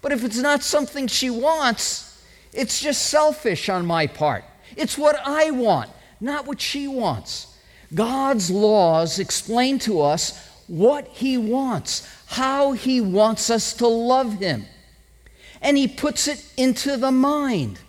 But 0.00 0.12
if 0.12 0.24
it's 0.24 0.38
not 0.38 0.62
something 0.62 1.06
she 1.06 1.30
wants, 1.30 2.22
it's 2.52 2.80
just 2.80 3.06
selfish 3.06 3.68
on 3.68 3.86
my 3.86 4.06
part. 4.06 4.44
It's 4.76 4.96
what 4.96 5.16
I 5.24 5.50
want, 5.50 5.90
not 6.20 6.46
what 6.46 6.60
she 6.60 6.86
wants. 6.86 7.56
God's 7.94 8.50
laws 8.50 9.18
explain 9.18 9.78
to 9.80 10.00
us 10.00 10.46
what 10.66 11.08
He 11.08 11.36
wants, 11.36 12.06
how 12.26 12.72
He 12.72 13.00
wants 13.00 13.50
us 13.50 13.72
to 13.74 13.86
love 13.88 14.34
Him. 14.38 14.66
And 15.60 15.76
He 15.76 15.88
puts 15.88 16.28
it 16.28 16.44
into 16.56 16.96
the 16.96 17.10
mind. 17.10 17.80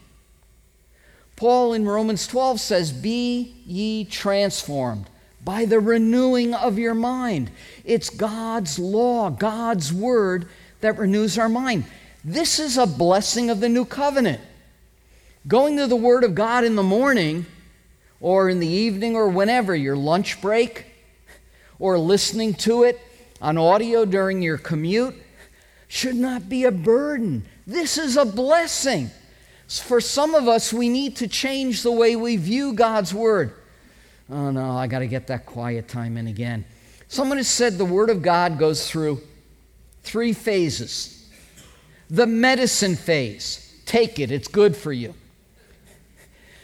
Paul 1.35 1.73
in 1.73 1.85
Romans 1.85 2.25
12 2.27 2.59
says, 2.59 2.91
Be 2.91 3.55
ye 3.65 4.05
transformed 4.05 5.09
by 5.49 5.65
the 5.65 5.79
renewing 5.79 6.53
of 6.53 6.77
your 6.77 6.93
mind. 6.93 7.49
It's 7.83 8.11
God's 8.11 8.77
law, 8.77 9.31
God's 9.31 9.91
word 9.91 10.47
that 10.81 10.99
renews 10.99 11.39
our 11.39 11.49
mind. 11.49 11.85
This 12.23 12.59
is 12.59 12.77
a 12.77 12.85
blessing 12.85 13.49
of 13.49 13.59
the 13.59 13.67
new 13.67 13.83
covenant. 13.83 14.41
Going 15.47 15.77
to 15.77 15.87
the 15.87 15.95
Word 15.95 16.23
of 16.23 16.35
God 16.35 16.65
in 16.65 16.75
the 16.75 16.83
morning 16.83 17.47
or 18.21 18.47
in 18.47 18.59
the 18.59 18.67
evening 18.67 19.15
or 19.15 19.27
whenever, 19.27 19.75
your 19.75 19.95
lunch 19.95 20.39
break, 20.39 20.85
or 21.79 21.97
listening 21.97 22.53
to 22.53 22.83
it 22.83 23.01
on 23.41 23.57
audio 23.57 24.05
during 24.05 24.43
your 24.43 24.59
commute, 24.59 25.15
should 25.87 26.15
not 26.15 26.47
be 26.47 26.65
a 26.65 26.71
burden. 26.71 27.43
This 27.65 27.97
is 27.97 28.17
a 28.17 28.25
blessing. 28.25 29.09
For 29.67 29.99
some 29.99 30.35
of 30.35 30.47
us, 30.47 30.71
we 30.71 30.89
need 30.89 31.15
to 31.15 31.27
change 31.27 31.81
the 31.81 31.91
way 31.91 32.15
we 32.15 32.37
view 32.37 32.73
God's 32.73 33.15
Word. 33.15 33.55
Oh 34.29 34.51
no, 34.51 34.71
I 34.71 34.87
got 34.87 34.99
to 34.99 35.07
get 35.07 35.27
that 35.27 35.45
quiet 35.45 35.87
time 35.87 36.17
in 36.17 36.27
again. 36.27 36.65
Someone 37.07 37.37
has 37.37 37.47
said 37.47 37.77
the 37.77 37.85
Word 37.85 38.09
of 38.09 38.21
God 38.21 38.59
goes 38.59 38.89
through 38.89 39.21
three 40.03 40.33
phases 40.33 41.15
the 42.09 42.25
medicine 42.25 42.95
phase. 42.95 43.65
Take 43.85 44.19
it, 44.19 44.31
it's 44.31 44.47
good 44.47 44.75
for 44.75 44.91
you. 44.91 45.13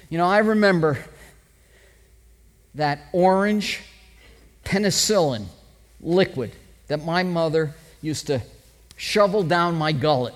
You 0.10 0.18
know, 0.18 0.26
I 0.26 0.40
remember 0.40 0.98
that 2.74 3.00
orange 3.12 3.82
penicillin 4.64 5.46
liquid 6.02 6.52
that 6.88 7.04
my 7.06 7.24
mother 7.24 7.74
used 8.02 8.28
to 8.28 8.42
shovel 8.98 9.44
down 9.44 9.76
my 9.76 9.92
gullet 9.92 10.34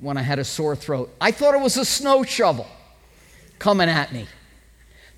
when 0.00 0.16
I 0.16 0.22
had 0.22 0.38
a 0.38 0.44
sore 0.44 0.76
throat. 0.76 1.14
I 1.20 1.30
thought 1.30 1.54
it 1.54 1.60
was 1.60 1.76
a 1.76 1.84
snow 1.84 2.22
shovel 2.22 2.66
coming 3.58 3.88
at 3.88 4.12
me. 4.12 4.26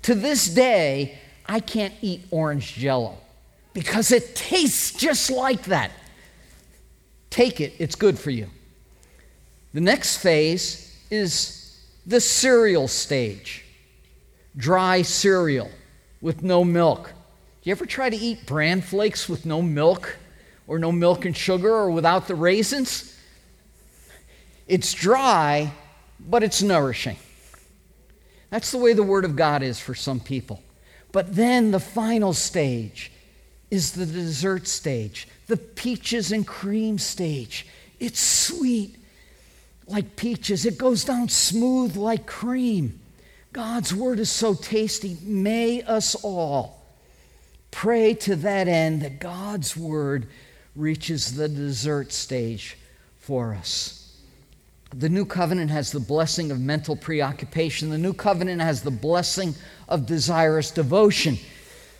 To 0.03 0.15
this 0.15 0.47
day, 0.47 1.19
I 1.51 1.59
can't 1.59 1.93
eat 2.01 2.23
orange 2.31 2.75
jello 2.75 3.17
because 3.73 4.13
it 4.13 4.37
tastes 4.37 4.93
just 4.93 5.29
like 5.29 5.63
that. 5.63 5.91
Take 7.29 7.59
it, 7.59 7.73
it's 7.77 7.95
good 7.95 8.17
for 8.17 8.29
you. 8.29 8.47
The 9.73 9.81
next 9.81 10.15
phase 10.19 10.97
is 11.11 11.77
the 12.05 12.21
cereal 12.21 12.87
stage 12.87 13.65
dry 14.55 15.01
cereal 15.01 15.69
with 16.21 16.41
no 16.41 16.63
milk. 16.63 17.11
Do 17.61 17.69
you 17.69 17.71
ever 17.71 17.85
try 17.85 18.09
to 18.09 18.15
eat 18.15 18.45
bran 18.45 18.79
flakes 18.79 19.27
with 19.27 19.45
no 19.45 19.61
milk 19.61 20.17
or 20.67 20.79
no 20.79 20.89
milk 20.93 21.25
and 21.25 21.35
sugar 21.35 21.73
or 21.73 21.91
without 21.91 22.29
the 22.29 22.35
raisins? 22.35 23.13
It's 24.69 24.93
dry, 24.93 25.73
but 26.17 26.43
it's 26.43 26.61
nourishing. 26.61 27.17
That's 28.51 28.71
the 28.71 28.77
way 28.77 28.93
the 28.93 29.03
Word 29.03 29.25
of 29.25 29.35
God 29.35 29.63
is 29.63 29.81
for 29.81 29.93
some 29.93 30.21
people. 30.21 30.63
But 31.11 31.35
then 31.35 31.71
the 31.71 31.79
final 31.79 32.33
stage 32.33 33.11
is 33.69 33.93
the 33.93 34.05
dessert 34.05 34.67
stage, 34.67 35.27
the 35.47 35.57
peaches 35.57 36.31
and 36.31 36.45
cream 36.45 36.97
stage. 36.97 37.67
It's 37.99 38.19
sweet 38.19 38.97
like 39.87 40.15
peaches, 40.15 40.65
it 40.65 40.77
goes 40.77 41.03
down 41.03 41.29
smooth 41.29 41.95
like 41.97 42.25
cream. 42.25 42.99
God's 43.53 43.93
Word 43.93 44.19
is 44.19 44.29
so 44.29 44.53
tasty. 44.53 45.17
May 45.21 45.81
us 45.81 46.15
all 46.15 46.81
pray 47.69 48.13
to 48.13 48.35
that 48.37 48.67
end 48.67 49.01
that 49.01 49.19
God's 49.19 49.75
Word 49.75 50.27
reaches 50.75 51.35
the 51.35 51.49
dessert 51.49 52.13
stage 52.13 52.77
for 53.19 53.53
us. 53.53 54.00
The 54.93 55.09
new 55.09 55.25
covenant 55.25 55.71
has 55.71 55.91
the 55.91 56.01
blessing 56.01 56.51
of 56.51 56.59
mental 56.59 56.95
preoccupation. 56.95 57.89
The 57.89 57.97
new 57.97 58.13
covenant 58.13 58.61
has 58.61 58.81
the 58.81 58.91
blessing 58.91 59.55
of 59.87 60.05
desirous 60.05 60.69
devotion. 60.69 61.37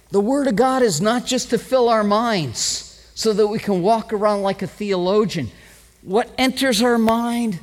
The 0.09 0.19
Word 0.19 0.47
of 0.47 0.57
God 0.57 0.81
is 0.81 0.99
not 0.99 1.25
just 1.25 1.51
to 1.51 1.57
fill 1.57 1.87
our 1.87 2.03
minds 2.03 3.09
so 3.15 3.31
that 3.31 3.47
we 3.47 3.59
can 3.59 3.81
walk 3.81 4.11
around 4.11 4.41
like 4.41 4.61
a 4.61 4.67
theologian. 4.67 5.49
What 6.01 6.29
enters 6.37 6.81
our 6.81 6.97
mind 6.97 7.59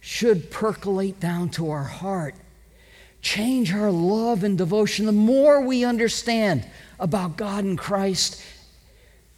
should 0.00 0.50
percolate 0.50 1.20
down 1.20 1.50
to 1.50 1.70
our 1.70 1.84
heart, 1.84 2.34
change 3.22 3.72
our 3.72 3.90
love 3.90 4.42
and 4.42 4.58
devotion. 4.58 5.06
The 5.06 5.12
more 5.12 5.60
we 5.60 5.84
understand 5.84 6.66
about 6.98 7.36
God 7.36 7.64
and 7.64 7.78
Christ, 7.78 8.42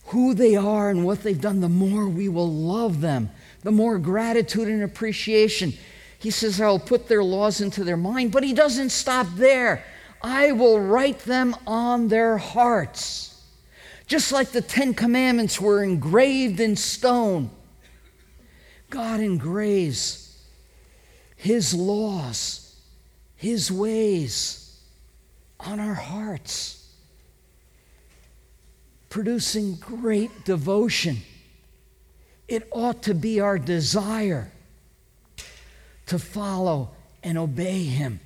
who 0.06 0.32
they 0.32 0.56
are 0.56 0.88
and 0.88 1.04
what 1.04 1.22
they've 1.22 1.40
done, 1.40 1.60
the 1.60 1.68
more 1.68 2.08
we 2.08 2.28
will 2.30 2.50
love 2.50 3.00
them, 3.02 3.30
the 3.62 3.72
more 3.72 3.98
gratitude 3.98 4.68
and 4.68 4.82
appreciation. 4.82 5.74
He 6.18 6.30
says, 6.30 6.60
I 6.60 6.68
will 6.68 6.78
put 6.78 7.08
their 7.08 7.22
laws 7.22 7.60
into 7.60 7.84
their 7.84 7.96
mind, 7.96 8.32
but 8.32 8.44
he 8.44 8.52
doesn't 8.52 8.90
stop 8.90 9.26
there. 9.34 9.84
I 10.22 10.52
will 10.52 10.80
write 10.80 11.20
them 11.20 11.54
on 11.66 12.08
their 12.08 12.38
hearts. 12.38 13.40
Just 14.06 14.32
like 14.32 14.50
the 14.50 14.62
Ten 14.62 14.94
Commandments 14.94 15.60
were 15.60 15.82
engraved 15.82 16.60
in 16.60 16.76
stone, 16.76 17.50
God 18.90 19.20
engraves 19.20 20.42
His 21.36 21.74
laws, 21.74 22.74
His 23.36 23.70
ways 23.70 24.80
on 25.60 25.78
our 25.78 25.94
hearts, 25.94 26.90
producing 29.10 29.74
great 29.74 30.44
devotion. 30.44 31.18
It 32.48 32.66
ought 32.72 33.02
to 33.04 33.14
be 33.14 33.40
our 33.40 33.58
desire 33.58 34.50
to 36.06 36.18
follow 36.18 36.90
and 37.22 37.36
obey 37.36 37.84
Him. 37.84 38.20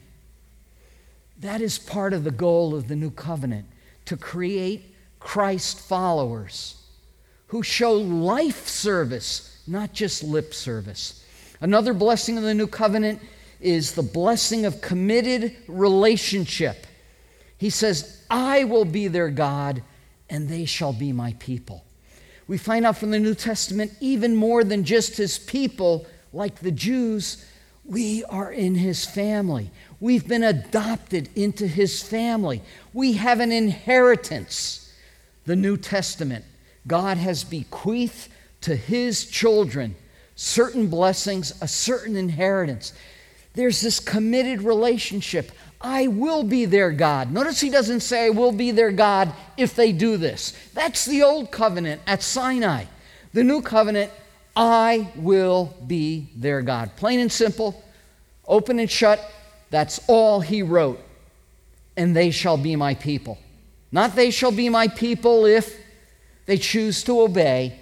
That 1.41 1.61
is 1.61 1.79
part 1.79 2.13
of 2.13 2.23
the 2.23 2.31
goal 2.31 2.75
of 2.75 2.87
the 2.87 2.95
new 2.95 3.11
covenant 3.11 3.67
to 4.05 4.17
create 4.17 4.95
Christ 5.19 5.81
followers 5.81 6.77
who 7.49 7.63
show 7.63 7.93
life 7.93 8.69
service, 8.69 9.61
not 9.67 9.93
just 9.93 10.23
lip 10.23 10.55
service. 10.55 11.25
Another 11.61 11.93
blessing 11.93 12.39
of 12.39 12.45
the 12.45 12.55
new 12.55 12.67
covenant 12.67 13.21
is 13.61 13.93
the 13.93 14.03
blessing 14.03 14.65
of 14.65 14.81
committed 14.81 15.55
relationship. 15.67 16.87
He 17.59 17.71
says, 17.71 18.25
I 18.31 18.65
will 18.65 18.85
be 18.85 19.09
their 19.09 19.29
God, 19.31 19.83
and 20.31 20.49
they 20.49 20.65
shall 20.65 20.93
be 20.93 21.13
my 21.13 21.35
people. 21.39 21.85
We 22.47 22.59
find 22.59 22.85
out 22.85 22.99
from 22.99 23.11
the 23.11 23.19
New 23.19 23.35
Testament, 23.35 23.93
even 24.01 24.35
more 24.37 24.65
than 24.65 24.85
just 24.85 25.17
his 25.17 25.39
people, 25.39 26.07
like 26.33 26.61
the 26.61 26.71
Jews, 26.71 27.45
we 27.85 28.25
are 28.25 28.53
in 28.53 28.77
his 28.77 29.05
family. 29.05 29.71
We've 30.01 30.27
been 30.27 30.43
adopted 30.43 31.29
into 31.35 31.67
his 31.67 32.03
family. 32.03 32.63
We 32.93 33.15
have 33.15 33.41
an 33.41 33.53
inheritance. 33.53 34.93
The 35.45 35.57
New 35.57 35.77
Testament, 35.77 36.45
God 36.87 37.17
has 37.17 37.45
bequeathed 37.45 38.29
to 38.63 38.77
his 38.77 39.27
children 39.27 39.97
certain 40.37 40.89
blessings, 40.89 41.53
a 41.61 41.69
certain 41.69 42.17
inheritance. 42.17 42.93
There's 43.55 43.81
this 43.81 44.01
committed 44.01 44.63
relationship. 44.63 45.53
I 45.83 46.07
will 46.07 46.45
be 46.45 46.65
their 46.65 46.93
God. 46.93 47.33
Notice 47.33 47.61
he 47.61 47.69
doesn't 47.69 48.01
say, 48.01 48.27
I 48.27 48.31
will 48.31 48.53
be 48.53 48.71
their 48.71 48.93
God 48.93 49.33
if 49.57 49.75
they 49.75 49.93
do 49.93 50.17
this. 50.17 50.57
That's 50.75 51.05
the 51.05 51.23
old 51.23 51.51
covenant 51.51 52.01
at 52.07 52.23
Sinai. 52.23 52.85
The 53.33 53.43
new 53.43 53.63
covenant, 53.63 54.13
I 54.55 55.11
will 55.17 55.75
be 55.87 56.29
their 56.37 56.63
God. 56.63 56.93
Plain 56.97 57.21
and 57.21 57.33
simple, 57.33 57.83
open 58.47 58.79
and 58.79 58.91
shut, 58.91 59.21
that's 59.71 60.01
all 60.07 60.41
he 60.41 60.63
wrote. 60.63 61.01
And 61.97 62.15
they 62.15 62.31
shall 62.31 62.57
be 62.57 62.77
my 62.77 62.95
people. 62.95 63.39
Not 63.91 64.15
they 64.15 64.31
shall 64.31 64.53
be 64.53 64.69
my 64.69 64.89
people 64.89 65.47
if 65.47 65.77
they 66.47 66.59
choose 66.59 67.03
to 67.05 67.21
obey. 67.21 67.79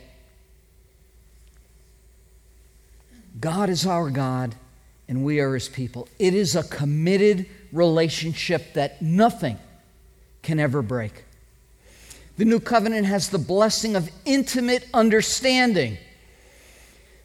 God 3.38 3.70
is 3.70 3.86
our 3.86 4.10
God, 4.10 4.54
and 5.08 5.24
we 5.24 5.40
are 5.40 5.54
his 5.54 5.68
people. 5.68 6.08
It 6.18 6.34
is 6.34 6.56
a 6.56 6.62
committed 6.62 7.46
relationship 7.72 8.74
that 8.74 9.00
nothing 9.00 9.58
can 10.42 10.58
ever 10.58 10.82
break. 10.82 11.24
The 12.36 12.44
new 12.44 12.60
covenant 12.60 13.06
has 13.06 13.28
the 13.28 13.38
blessing 13.38 13.96
of 13.96 14.10
intimate 14.24 14.86
understanding. 14.94 15.98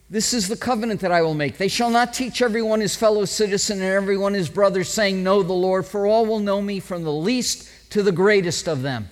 This 0.10 0.34
is 0.34 0.48
the 0.48 0.58
covenant 0.58 1.02
that 1.02 1.12
I 1.12 1.22
will 1.22 1.34
make. 1.34 1.58
They 1.58 1.68
shall 1.68 1.90
not 1.90 2.14
teach 2.14 2.42
everyone 2.42 2.80
his 2.80 2.96
fellow 2.96 3.26
citizen 3.26 3.82
and 3.82 3.92
everyone 3.92 4.34
his 4.34 4.50
brother, 4.50 4.84
saying, 4.84 5.24
Know 5.24 5.42
the 5.42 5.54
Lord, 5.54 5.86
for 5.86 6.06
all 6.06 6.26
will 6.26 6.40
know 6.40 6.62
me 6.62 6.80
from 6.80 7.04
the 7.04 7.14
least 7.14 7.70
to 7.92 8.04
the 8.04 8.12
greatest 8.12 8.68
of 8.68 8.82
them. 8.82 9.08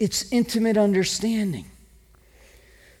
It's 0.00 0.32
intimate 0.32 0.76
understanding. 0.76 1.66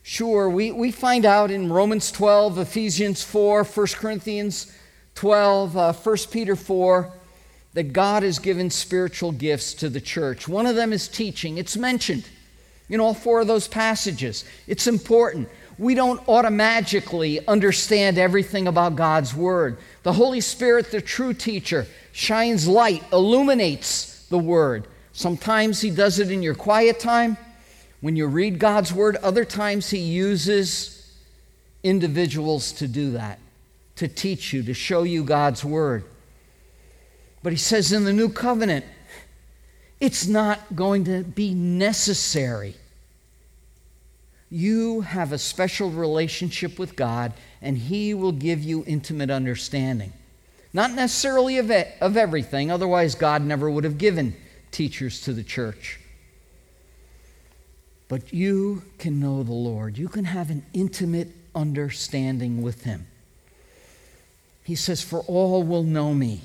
Sure, 0.02 0.50
we, 0.50 0.70
we 0.70 0.92
find 0.92 1.24
out 1.24 1.50
in 1.50 1.72
Romans 1.72 2.12
12, 2.12 2.58
Ephesians 2.58 3.24
4, 3.24 3.64
1 3.64 3.86
Corinthians 3.94 4.70
12, 5.14 5.76
uh, 5.76 5.92
1 5.92 6.16
Peter 6.30 6.56
4, 6.56 7.12
that 7.74 7.92
God 7.92 8.22
has 8.22 8.38
given 8.38 8.70
spiritual 8.70 9.32
gifts 9.32 9.74
to 9.74 9.88
the 9.88 10.00
church. 10.00 10.46
One 10.48 10.66
of 10.66 10.76
them 10.76 10.92
is 10.92 11.08
teaching. 11.08 11.58
It's 11.58 11.76
mentioned 11.76 12.28
in 12.88 13.00
all 13.00 13.14
four 13.14 13.40
of 13.40 13.46
those 13.46 13.68
passages. 13.68 14.44
It's 14.66 14.86
important 14.86 15.48
we 15.78 15.94
don't 15.94 16.26
automatically 16.28 17.44
understand 17.46 18.18
everything 18.18 18.68
about 18.68 18.96
God's 18.96 19.34
Word. 19.34 19.78
The 20.02 20.12
Holy 20.12 20.40
Spirit, 20.40 20.90
the 20.90 21.00
true 21.00 21.34
teacher, 21.34 21.86
shines 22.12 22.68
light, 22.68 23.02
illuminates 23.12 24.26
the 24.28 24.38
Word. 24.38 24.86
Sometimes 25.12 25.80
He 25.80 25.90
does 25.90 26.18
it 26.18 26.30
in 26.30 26.42
your 26.42 26.54
quiet 26.54 27.00
time 27.00 27.36
when 28.00 28.16
you 28.16 28.26
read 28.26 28.58
God's 28.58 28.92
Word, 28.92 29.16
other 29.16 29.44
times 29.44 29.90
He 29.90 29.98
uses 29.98 31.10
individuals 31.82 32.72
to 32.72 32.86
do 32.86 33.12
that, 33.12 33.38
to 33.96 34.08
teach 34.08 34.52
you, 34.52 34.62
to 34.64 34.74
show 34.74 35.02
you 35.02 35.24
God's 35.24 35.64
Word. 35.64 36.04
But 37.42 37.52
He 37.52 37.58
says 37.58 37.92
in 37.92 38.04
the 38.04 38.12
New 38.12 38.28
Covenant, 38.28 38.84
it's 40.00 40.26
not 40.26 40.74
going 40.74 41.04
to 41.04 41.22
be 41.22 41.54
necessary 41.54 42.74
you 44.54 45.00
have 45.00 45.32
a 45.32 45.38
special 45.38 45.90
relationship 45.90 46.78
with 46.78 46.94
God, 46.94 47.32
and 47.60 47.76
He 47.76 48.14
will 48.14 48.30
give 48.30 48.62
you 48.62 48.84
intimate 48.86 49.28
understanding. 49.28 50.12
Not 50.72 50.92
necessarily 50.92 51.58
of, 51.58 51.72
it, 51.72 51.96
of 52.00 52.16
everything, 52.16 52.70
otherwise, 52.70 53.16
God 53.16 53.42
never 53.42 53.68
would 53.68 53.82
have 53.82 53.98
given 53.98 54.36
teachers 54.70 55.20
to 55.22 55.32
the 55.32 55.42
church. 55.42 55.98
But 58.06 58.32
you 58.32 58.84
can 58.98 59.18
know 59.18 59.42
the 59.42 59.52
Lord. 59.52 59.98
You 59.98 60.08
can 60.08 60.26
have 60.26 60.50
an 60.50 60.64
intimate 60.72 61.32
understanding 61.56 62.62
with 62.62 62.84
Him. 62.84 63.08
He 64.64 64.74
says, 64.74 65.02
For 65.02 65.20
all 65.20 65.62
will 65.62 65.84
know 65.84 66.12
me. 66.12 66.40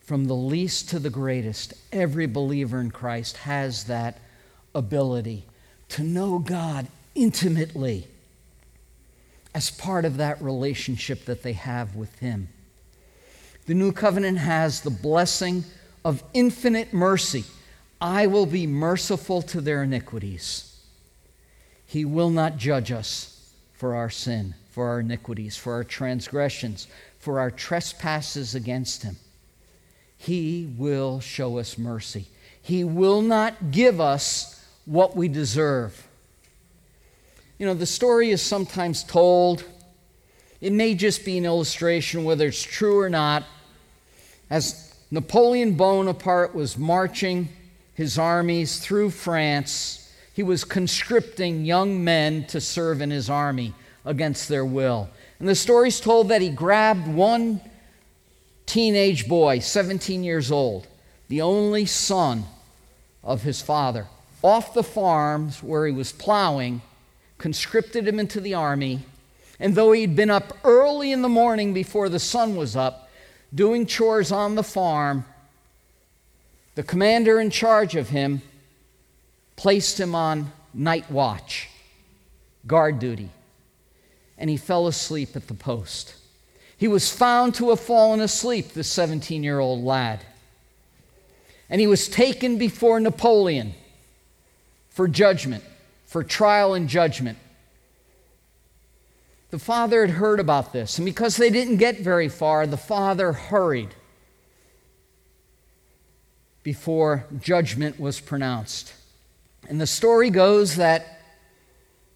From 0.00 0.26
the 0.26 0.36
least 0.36 0.90
to 0.90 0.98
the 0.98 1.10
greatest, 1.10 1.74
every 1.90 2.26
believer 2.26 2.80
in 2.80 2.90
Christ 2.90 3.38
has 3.38 3.84
that 3.84 4.18
ability 4.74 5.44
to 5.90 6.02
know 6.02 6.38
God 6.38 6.88
intimately 7.14 8.06
as 9.54 9.70
part 9.70 10.04
of 10.04 10.18
that 10.18 10.42
relationship 10.42 11.24
that 11.24 11.42
they 11.42 11.54
have 11.54 11.96
with 11.96 12.18
Him. 12.18 12.48
The 13.66 13.74
new 13.74 13.90
covenant 13.90 14.38
has 14.38 14.82
the 14.82 14.90
blessing 14.90 15.64
of 16.04 16.22
infinite 16.34 16.92
mercy. 16.92 17.44
I 18.00 18.26
will 18.26 18.46
be 18.46 18.66
merciful 18.66 19.42
to 19.42 19.60
their 19.60 19.82
iniquities. 19.82 20.78
He 21.86 22.04
will 22.04 22.30
not 22.30 22.58
judge 22.58 22.92
us 22.92 23.52
for 23.72 23.94
our 23.94 24.10
sin, 24.10 24.54
for 24.76 24.88
our 24.88 25.00
iniquities, 25.00 25.56
for 25.56 25.72
our 25.72 25.84
transgressions, 25.84 26.86
for 27.18 27.40
our 27.40 27.50
trespasses 27.50 28.54
against 28.54 29.04
Him. 29.04 29.16
He 30.18 30.70
will 30.76 31.18
show 31.18 31.56
us 31.56 31.78
mercy. 31.78 32.26
He 32.60 32.84
will 32.84 33.22
not 33.22 33.70
give 33.70 34.02
us 34.02 34.62
what 34.84 35.16
we 35.16 35.28
deserve. 35.28 36.06
You 37.58 37.64
know, 37.64 37.72
the 37.72 37.86
story 37.86 38.28
is 38.28 38.42
sometimes 38.42 39.02
told. 39.02 39.64
It 40.60 40.74
may 40.74 40.94
just 40.94 41.24
be 41.24 41.38
an 41.38 41.46
illustration, 41.46 42.24
whether 42.24 42.46
it's 42.48 42.62
true 42.62 43.00
or 43.00 43.08
not. 43.08 43.44
As 44.50 44.94
Napoleon 45.10 45.72
Bonaparte 45.72 46.54
was 46.54 46.76
marching 46.76 47.48
his 47.94 48.18
armies 48.18 48.78
through 48.78 49.08
France, 49.08 50.12
he 50.34 50.42
was 50.42 50.64
conscripting 50.64 51.64
young 51.64 52.04
men 52.04 52.44
to 52.48 52.60
serve 52.60 53.00
in 53.00 53.10
his 53.10 53.30
army 53.30 53.72
against 54.06 54.48
their 54.48 54.64
will. 54.64 55.10
And 55.38 55.48
the 55.48 55.54
story's 55.54 56.00
told 56.00 56.28
that 56.28 56.40
he 56.40 56.48
grabbed 56.48 57.06
one 57.06 57.60
teenage 58.64 59.28
boy, 59.28 59.58
17 59.58 60.24
years 60.24 60.50
old, 60.50 60.86
the 61.28 61.42
only 61.42 61.84
son 61.84 62.44
of 63.22 63.42
his 63.42 63.60
father, 63.60 64.06
off 64.42 64.72
the 64.72 64.82
farms 64.82 65.62
where 65.62 65.86
he 65.86 65.92
was 65.92 66.12
plowing, 66.12 66.80
conscripted 67.36 68.06
him 68.06 68.18
into 68.18 68.40
the 68.40 68.54
army. 68.54 69.00
And 69.58 69.74
though 69.74 69.92
he'd 69.92 70.16
been 70.16 70.30
up 70.30 70.56
early 70.64 71.12
in 71.12 71.22
the 71.22 71.28
morning 71.28 71.74
before 71.74 72.08
the 72.08 72.20
sun 72.20 72.56
was 72.56 72.76
up, 72.76 73.10
doing 73.54 73.86
chores 73.86 74.30
on 74.30 74.54
the 74.54 74.62
farm, 74.62 75.24
the 76.76 76.82
commander 76.82 77.40
in 77.40 77.50
charge 77.50 77.96
of 77.96 78.10
him 78.10 78.42
placed 79.56 79.98
him 79.98 80.14
on 80.14 80.52
night 80.74 81.10
watch, 81.10 81.68
guard 82.66 82.98
duty, 82.98 83.30
and 84.38 84.50
he 84.50 84.56
fell 84.56 84.86
asleep 84.86 85.34
at 85.34 85.48
the 85.48 85.54
post. 85.54 86.14
He 86.76 86.88
was 86.88 87.10
found 87.10 87.54
to 87.54 87.70
have 87.70 87.80
fallen 87.80 88.20
asleep, 88.20 88.68
the 88.68 88.84
17 88.84 89.42
year 89.42 89.58
old 89.58 89.82
lad. 89.82 90.20
And 91.68 91.80
he 91.80 91.86
was 91.86 92.08
taken 92.08 92.58
before 92.58 93.00
Napoleon 93.00 93.74
for 94.90 95.08
judgment, 95.08 95.64
for 96.06 96.22
trial 96.22 96.74
and 96.74 96.88
judgment. 96.88 97.38
The 99.50 99.58
father 99.58 100.04
had 100.06 100.16
heard 100.16 100.40
about 100.40 100.72
this, 100.72 100.98
and 100.98 101.04
because 101.04 101.36
they 101.36 101.50
didn't 101.50 101.76
get 101.76 102.00
very 102.00 102.28
far, 102.28 102.66
the 102.66 102.76
father 102.76 103.32
hurried 103.32 103.94
before 106.62 107.26
judgment 107.40 107.98
was 107.98 108.20
pronounced. 108.20 108.92
And 109.68 109.80
the 109.80 109.86
story 109.86 110.30
goes 110.30 110.76
that 110.76 111.20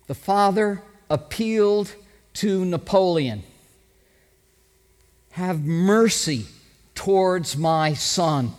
the 0.07 0.15
father 0.15 0.83
appealed 1.09 1.95
to 2.35 2.65
Napoleon 2.65 3.43
Have 5.33 5.65
mercy 5.65 6.47
towards 6.95 7.57
my 7.57 7.95
son. 7.95 8.53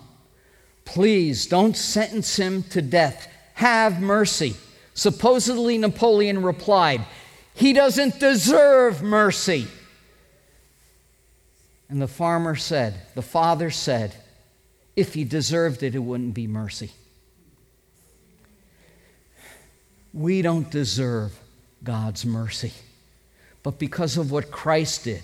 Please 0.86 1.46
don't 1.46 1.78
sentence 1.78 2.36
him 2.38 2.64
to 2.64 2.82
death. 2.82 3.28
Have 3.56 4.02
mercy. 4.02 4.56
Supposedly, 4.94 5.78
Napoleon 5.78 6.42
replied, 6.42 7.06
He 7.54 7.74
doesn't 7.74 8.20
deserve 8.20 9.02
mercy. 9.02 9.68
And 11.92 12.02
the 12.02 12.08
farmer 12.08 12.56
said, 12.56 12.96
the 13.16 13.22
father 13.22 13.70
said, 13.70 14.16
if 14.96 15.14
he 15.14 15.26
deserved 15.26 15.84
it, 15.84 15.94
it 15.94 16.00
wouldn't 16.00 16.34
be 16.34 16.48
mercy. 16.48 16.92
We 20.14 20.42
don't 20.42 20.72
deserve 20.72 21.38
God's 21.84 22.26
mercy. 22.26 22.72
But 23.64 23.80
because 23.80 24.18
of 24.18 24.32
what 24.32 24.52
Christ 24.52 25.04
did 25.04 25.24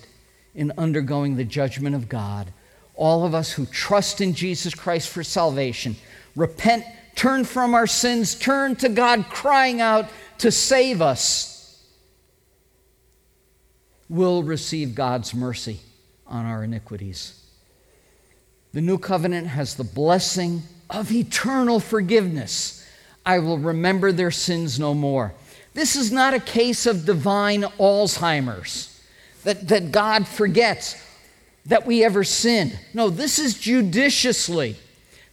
in 0.54 0.72
undergoing 0.78 1.36
the 1.36 1.44
judgment 1.44 1.96
of 1.96 2.10
God, 2.10 2.52
all 2.96 3.26
of 3.26 3.34
us 3.34 3.52
who 3.52 3.66
trust 3.66 4.22
in 4.22 4.34
Jesus 4.34 4.74
Christ 4.74 5.10
for 5.10 5.24
salvation, 5.24 5.96
repent, 6.36 6.84
turn 7.16 7.46
from 7.46 7.74
our 7.74 7.88
sins, 7.88 8.36
turn 8.36 8.76
to 8.78 8.90
God, 8.90 9.26
crying 9.30 9.82
out 9.82 10.10
to 10.40 10.52
save 10.52 11.02
us, 11.02 11.84
will 14.10 14.44
receive 14.44 14.96
God's 14.96 15.34
mercy 15.34 15.80
on 16.26 16.46
our 16.46 16.64
iniquities. 16.64 17.44
The 18.74 18.82
new 18.82 18.98
covenant 18.98 19.48
has 19.48 19.76
the 19.76 19.84
blessing 19.84 20.64
of 20.90 21.12
eternal 21.12 21.80
forgiveness. 21.80 22.88
I 23.26 23.40
will 23.40 23.58
remember 23.58 24.12
their 24.12 24.32
sins 24.32 24.80
no 24.80 24.94
more. 24.94 25.34
This 25.78 25.96
is 25.96 26.12
not 26.12 26.34
a 26.34 26.40
case 26.40 26.88
of 26.88 27.06
divine 27.06 27.62
Alzheimer's, 27.62 29.00
that, 29.44 29.68
that 29.68 29.92
God 29.92 30.28
forgets 30.28 31.00
that 31.68 31.86
we 31.86 32.04
ever 32.04 32.24
sinned. 32.24 32.80
No, 32.96 33.12
this 33.12 33.38
is 33.38 33.60
judiciously. 33.60 34.76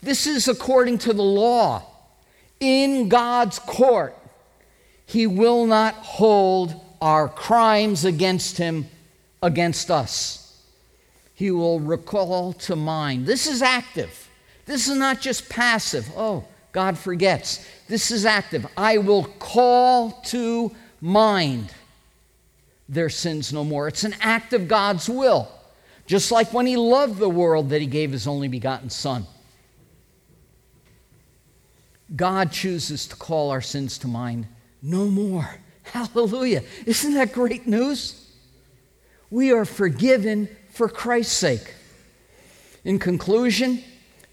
This 0.03 0.27
is 0.27 0.47
according 0.47 0.99
to 0.99 1.15
the 1.15 1.23
law. 1.23 1.87
In 2.61 3.09
God's 3.09 3.59
court, 3.59 4.19
He 5.07 5.27
will 5.27 5.65
not 5.65 5.95
hold 5.95 6.79
our 7.01 7.27
crimes 7.27 8.05
against 8.05 8.59
Him 8.59 8.89
against 9.43 9.91
us. 9.91 10.63
He 11.35 11.51
will 11.53 11.81
recall 11.81 12.53
to 12.53 12.77
mind. 12.77 13.25
This 13.25 13.47
is 13.47 13.63
active. 13.63 14.29
This 14.67 14.89
is 14.89 14.99
not 14.99 15.23
just 15.23 15.49
passive. 15.49 16.07
Oh, 16.15 16.45
God 16.75 16.99
forgets. 16.99 17.65
This 17.89 18.11
is 18.11 18.27
active. 18.27 18.67
I 18.77 18.99
will 18.99 19.25
call 19.25 20.11
to 20.27 20.73
mind 21.01 21.73
their 22.89 23.09
sins 23.09 23.53
no 23.53 23.63
more. 23.65 23.87
It's 23.87 24.03
an 24.03 24.17
act 24.21 24.53
of 24.53 24.67
God's 24.67 25.09
will. 25.09 25.49
Just 26.07 26.33
like 26.33 26.53
when 26.53 26.67
He 26.67 26.77
loved 26.77 27.19
the 27.19 27.29
world 27.31 27.71
that 27.71 27.81
He 27.81 27.87
gave 27.87 28.11
His 28.11 28.27
only 28.27 28.49
begotten 28.49 28.91
Son. 28.91 29.25
God 32.15 32.51
chooses 32.51 33.07
to 33.07 33.17
call 33.17 33.51
our 33.51 33.63
sins 33.63 33.97
to 33.99 34.09
mind 34.09 34.47
no 34.83 35.07
more. 35.07 35.49
Hallelujah. 35.85 36.65
Isn't 36.87 37.15
that 37.15 37.33
great 37.33 37.69
news? 37.69 38.33
We 39.31 39.53
are 39.53 39.65
forgiven 39.65 40.49
for 40.71 40.89
Christ's 40.89 41.37
sake. 41.37 41.73
In 42.85 42.99
conclusion, 42.99 43.83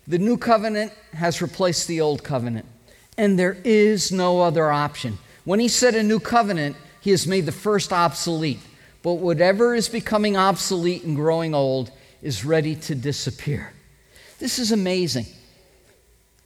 the 0.08 0.20
new 0.20 0.38
covenant 0.38 0.92
has 1.14 1.42
replaced 1.42 1.88
the 1.88 2.02
old 2.02 2.24
covenant, 2.24 2.66
and 3.18 3.38
there 3.38 3.58
is 3.64 4.12
no 4.12 4.42
other 4.42 4.72
option. 4.72 5.18
When 5.46 5.60
he 5.60 5.68
said 5.68 5.96
a 5.96 6.04
new 6.04 6.20
covenant, 6.20 6.76
he 7.02 7.12
has 7.12 7.28
made 7.28 7.46
the 7.46 7.52
first 7.52 7.92
obsolete. 7.92 8.60
But 9.04 9.16
whatever 9.16 9.74
is 9.74 9.90
becoming 9.90 10.38
obsolete 10.38 11.04
and 11.04 11.16
growing 11.16 11.56
old 11.56 11.92
is 12.22 12.46
ready 12.46 12.76
to 12.76 12.96
disappear. 12.96 13.74
This 14.38 14.60
is 14.60 14.72
amazing. 14.72 15.26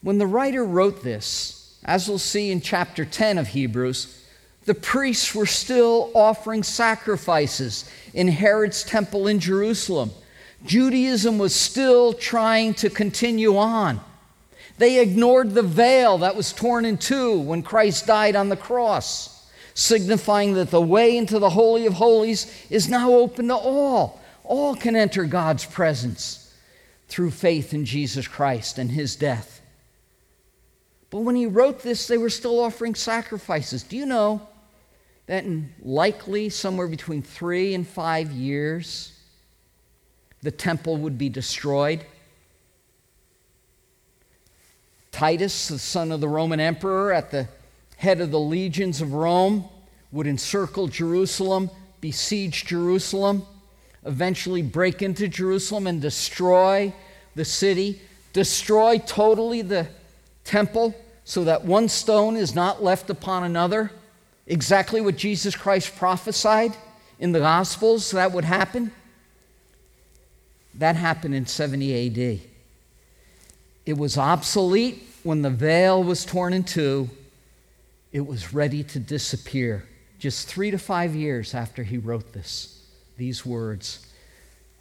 When 0.01 0.17
the 0.17 0.27
writer 0.27 0.63
wrote 0.63 1.03
this, 1.03 1.77
as 1.83 2.07
we'll 2.07 2.19
see 2.19 2.51
in 2.51 2.61
chapter 2.61 3.03
10 3.03 3.37
of 3.37 3.49
Hebrews, 3.49 4.23
the 4.65 4.73
priests 4.73 5.35
were 5.35 5.45
still 5.45 6.11
offering 6.15 6.63
sacrifices 6.63 7.89
in 8.13 8.27
Herod's 8.27 8.83
temple 8.83 9.27
in 9.27 9.39
Jerusalem. 9.39 10.11
Judaism 10.63 11.37
was 11.37 11.53
still 11.53 12.13
trying 12.13 12.73
to 12.75 12.89
continue 12.89 13.57
on. 13.57 13.99
They 14.77 14.99
ignored 14.99 15.51
the 15.51 15.63
veil 15.63 16.17
that 16.19 16.35
was 16.35 16.53
torn 16.53 16.85
in 16.85 16.97
two 16.97 17.39
when 17.39 17.63
Christ 17.63 18.07
died 18.07 18.35
on 18.35 18.49
the 18.49 18.57
cross, 18.57 19.49
signifying 19.73 20.53
that 20.53 20.71
the 20.71 20.81
way 20.81 21.17
into 21.17 21.39
the 21.39 21.49
Holy 21.49 21.85
of 21.85 21.93
Holies 21.93 22.65
is 22.69 22.89
now 22.89 23.11
open 23.11 23.47
to 23.47 23.55
all. 23.55 24.21
All 24.43 24.75
can 24.75 24.95
enter 24.95 25.25
God's 25.25 25.65
presence 25.65 26.53
through 27.07 27.31
faith 27.31 27.73
in 27.73 27.85
Jesus 27.85 28.27
Christ 28.27 28.77
and 28.77 28.91
his 28.91 29.15
death. 29.15 29.61
But 31.09 31.19
when 31.19 31.35
he 31.35 31.45
wrote 31.45 31.81
this, 31.81 32.07
they 32.07 32.17
were 32.17 32.29
still 32.29 32.59
offering 32.59 32.95
sacrifices. 32.95 33.83
Do 33.83 33.95
you 33.95 34.05
know 34.05 34.41
that 35.27 35.45
in 35.45 35.73
likely 35.81 36.49
somewhere 36.49 36.87
between 36.87 37.21
three 37.21 37.73
and 37.73 37.87
five 37.87 38.31
years, 38.31 39.14
the 40.45 40.51
temple 40.51 40.95
would 40.97 41.17
be 41.17 41.27
destroyed. 41.27 42.05
Titus, 45.11 45.69
the 45.69 45.79
son 45.79 46.11
of 46.11 46.21
the 46.21 46.27
Roman 46.27 46.59
emperor, 46.59 47.11
at 47.11 47.31
the 47.31 47.47
head 47.97 48.21
of 48.21 48.29
the 48.29 48.39
legions 48.39 49.01
of 49.01 49.13
Rome, 49.13 49.67
would 50.11 50.27
encircle 50.27 50.87
Jerusalem, 50.87 51.71
besiege 51.99 52.63
Jerusalem, 52.65 53.43
eventually 54.05 54.61
break 54.61 55.01
into 55.01 55.27
Jerusalem 55.27 55.87
and 55.87 55.99
destroy 55.99 56.93
the 57.33 57.45
city, 57.45 57.99
destroy 58.31 58.99
totally 58.99 59.63
the 59.63 59.87
temple 60.43 60.93
so 61.23 61.43
that 61.45 61.65
one 61.65 61.89
stone 61.89 62.35
is 62.35 62.53
not 62.53 62.83
left 62.83 63.09
upon 63.09 63.45
another 63.45 63.91
exactly 64.45 65.01
what 65.01 65.17
Jesus 65.17 65.55
Christ 65.55 65.95
prophesied 65.95 66.77
in 67.17 67.31
the 67.31 67.39
Gospels 67.39 68.11
that 68.11 68.31
would 68.31 68.45
happen? 68.45 68.91
That 70.79 70.95
happened 70.95 71.35
in 71.35 71.45
70 71.45 72.07
AD. 72.07 72.41
It 73.85 73.97
was 73.97 74.17
obsolete 74.17 75.03
when 75.23 75.41
the 75.41 75.49
veil 75.49 76.03
was 76.03 76.25
torn 76.25 76.53
in 76.53 76.63
two. 76.63 77.09
it 78.11 78.25
was 78.25 78.53
ready 78.53 78.81
to 78.81 78.99
disappear 78.99 79.85
just 80.19 80.47
three 80.47 80.71
to 80.71 80.77
five 80.77 81.13
years 81.13 81.53
after 81.53 81.83
he 81.83 81.97
wrote 81.97 82.33
this. 82.33 82.81
These 83.17 83.45
words 83.45 84.05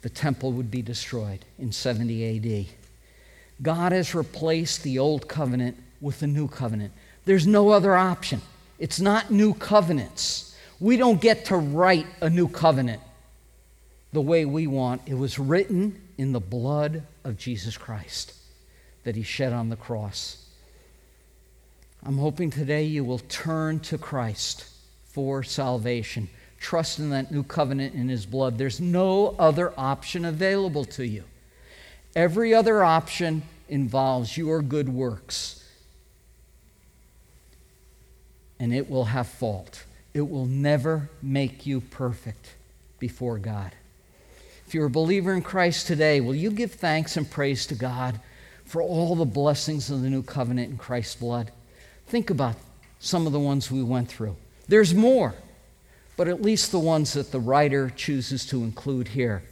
the 0.01 0.09
temple 0.09 0.51
would 0.51 0.69
be 0.69 0.83
destroyed 0.83 1.43
in 1.57 1.71
70 1.71 2.59
AD. 2.59 2.67
God 3.63 3.91
has 3.91 4.13
replaced 4.13 4.83
the 4.83 4.99
old 4.99 5.27
covenant 5.27 5.81
with 5.99 6.19
the 6.19 6.27
new 6.27 6.47
covenant. 6.47 6.93
There's 7.25 7.47
no 7.47 7.69
other 7.69 7.95
option. 7.95 8.41
It's 8.77 8.99
not 8.99 9.31
new 9.31 9.55
covenants. 9.55 10.55
We 10.79 10.97
don't 10.97 11.19
get 11.19 11.45
to 11.45 11.57
write 11.57 12.05
a 12.21 12.29
new 12.29 12.47
covenant 12.47 13.01
the 14.15 14.21
way 14.21 14.45
we 14.45 14.65
want. 14.65 15.01
It 15.05 15.13
was 15.13 15.37
written 15.37 16.01
in 16.17 16.31
the 16.31 16.39
blood 16.39 17.03
of 17.25 17.37
Jesus 17.37 17.77
Christ 17.77 18.33
that 19.03 19.15
he 19.15 19.23
shed 19.23 19.53
on 19.53 19.69
the 19.69 19.75
cross. 19.75 20.43
I'm 22.01 22.17
hoping 22.17 22.49
today 22.49 22.85
you 22.85 23.03
will 23.03 23.19
turn 23.19 23.81
to 23.81 23.97
Christ 23.97 24.69
for 25.09 25.43
salvation. 25.43 26.29
Trust 26.59 26.97
in 26.97 27.09
that 27.09 27.29
new 27.29 27.43
covenant 27.43 27.93
in 27.93 28.07
his 28.07 28.25
blood. 28.25 28.57
There's 28.57 28.79
no 28.79 29.35
other 29.37 29.73
option 29.77 30.23
available 30.23 30.85
to 30.85 31.05
you. 31.05 31.25
Every 32.15 32.53
other 32.53 32.83
option 32.83 33.43
involves 33.67 34.37
your 34.37 34.61
good 34.61 34.87
works, 34.87 35.61
and 38.59 38.73
it 38.73 38.89
will 38.89 39.05
have 39.05 39.27
fault. 39.27 39.83
It 40.13 40.29
will 40.29 40.45
never 40.45 41.09
make 41.21 41.65
you 41.65 41.81
perfect 41.81 42.53
before 42.97 43.37
God. 43.37 43.73
If 44.67 44.73
you're 44.73 44.87
a 44.87 44.89
believer 44.89 45.33
in 45.33 45.41
Christ 45.41 45.87
today, 45.87 46.21
will 46.21 46.35
you 46.35 46.49
give 46.49 46.71
thanks 46.71 47.17
and 47.17 47.29
praise 47.29 47.67
to 47.67 47.75
God 47.75 48.19
for 48.65 48.81
all 48.81 49.15
the 49.15 49.25
blessings 49.25 49.91
of 49.91 50.01
the 50.01 50.09
new 50.09 50.23
covenant 50.23 50.71
in 50.71 50.77
Christ's 50.77 51.15
blood? 51.15 51.51
Think 52.07 52.29
about 52.29 52.55
some 52.99 53.27
of 53.27 53.33
the 53.33 53.39
ones 53.39 53.69
we 53.69 53.83
went 53.83 54.09
through. 54.09 54.35
There's 54.67 54.95
more, 54.95 55.35
but 56.17 56.27
at 56.27 56.41
least 56.41 56.71
the 56.71 56.79
ones 56.79 57.13
that 57.13 57.31
the 57.31 57.39
writer 57.39 57.91
chooses 57.95 58.45
to 58.47 58.63
include 58.63 59.09
here. 59.09 59.43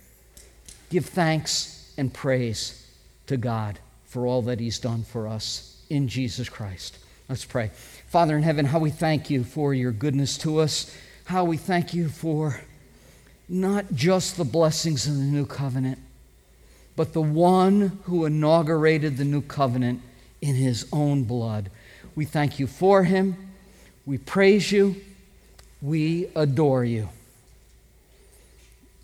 Give 0.89 1.05
thanks 1.05 1.93
and 1.97 2.11
praise 2.11 2.87
to 3.27 3.37
God 3.37 3.79
for 4.05 4.25
all 4.25 4.41
that 4.43 4.59
He's 4.59 4.79
done 4.79 5.03
for 5.03 5.27
us 5.27 5.79
in 5.89 6.07
Jesus 6.07 6.49
Christ. 6.49 6.97
Let's 7.29 7.45
pray. 7.45 7.69
Father 8.07 8.35
in 8.35 8.43
heaven, 8.43 8.65
how 8.65 8.79
we 8.79 8.89
thank 8.89 9.29
you 9.29 9.43
for 9.43 9.73
your 9.73 9.91
goodness 9.91 10.37
to 10.39 10.59
us, 10.59 10.95
how 11.25 11.43
we 11.43 11.57
thank 11.57 11.93
you 11.93 12.09
for 12.09 12.59
not 13.53 13.93
just 13.93 14.35
the 14.35 14.43
blessings 14.43 15.05
of 15.05 15.15
the 15.15 15.21
new 15.21 15.45
covenant, 15.45 15.99
but 16.95 17.13
the 17.13 17.21
one 17.21 17.99
who 18.05 18.25
inaugurated 18.25 19.15
the 19.15 19.23
new 19.23 19.41
covenant 19.41 20.01
in 20.41 20.55
his 20.55 20.87
own 20.91 21.23
blood. 21.23 21.69
We 22.15 22.25
thank 22.25 22.57
you 22.59 22.65
for 22.65 23.03
him. 23.03 23.51
We 24.07 24.17
praise 24.17 24.71
you. 24.71 24.95
We 25.81 26.29
adore 26.35 26.83
you. 26.83 27.09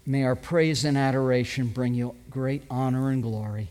May 0.05 0.23
our 0.23 0.35
praise 0.35 0.83
and 0.83 0.97
adoration 0.97 1.67
bring 1.67 1.93
you 1.93 2.15
great 2.31 2.63
honor 2.71 3.11
and 3.11 3.21
glory. 3.21 3.69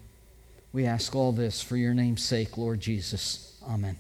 We 0.73 0.87
ask 0.87 1.17
all 1.17 1.33
this 1.33 1.61
for 1.61 1.77
your 1.77 1.93
name's 1.93 2.23
sake, 2.23 2.57
Lord 2.57 2.81
Jesus. 2.81 3.57
Amen. 3.69 3.97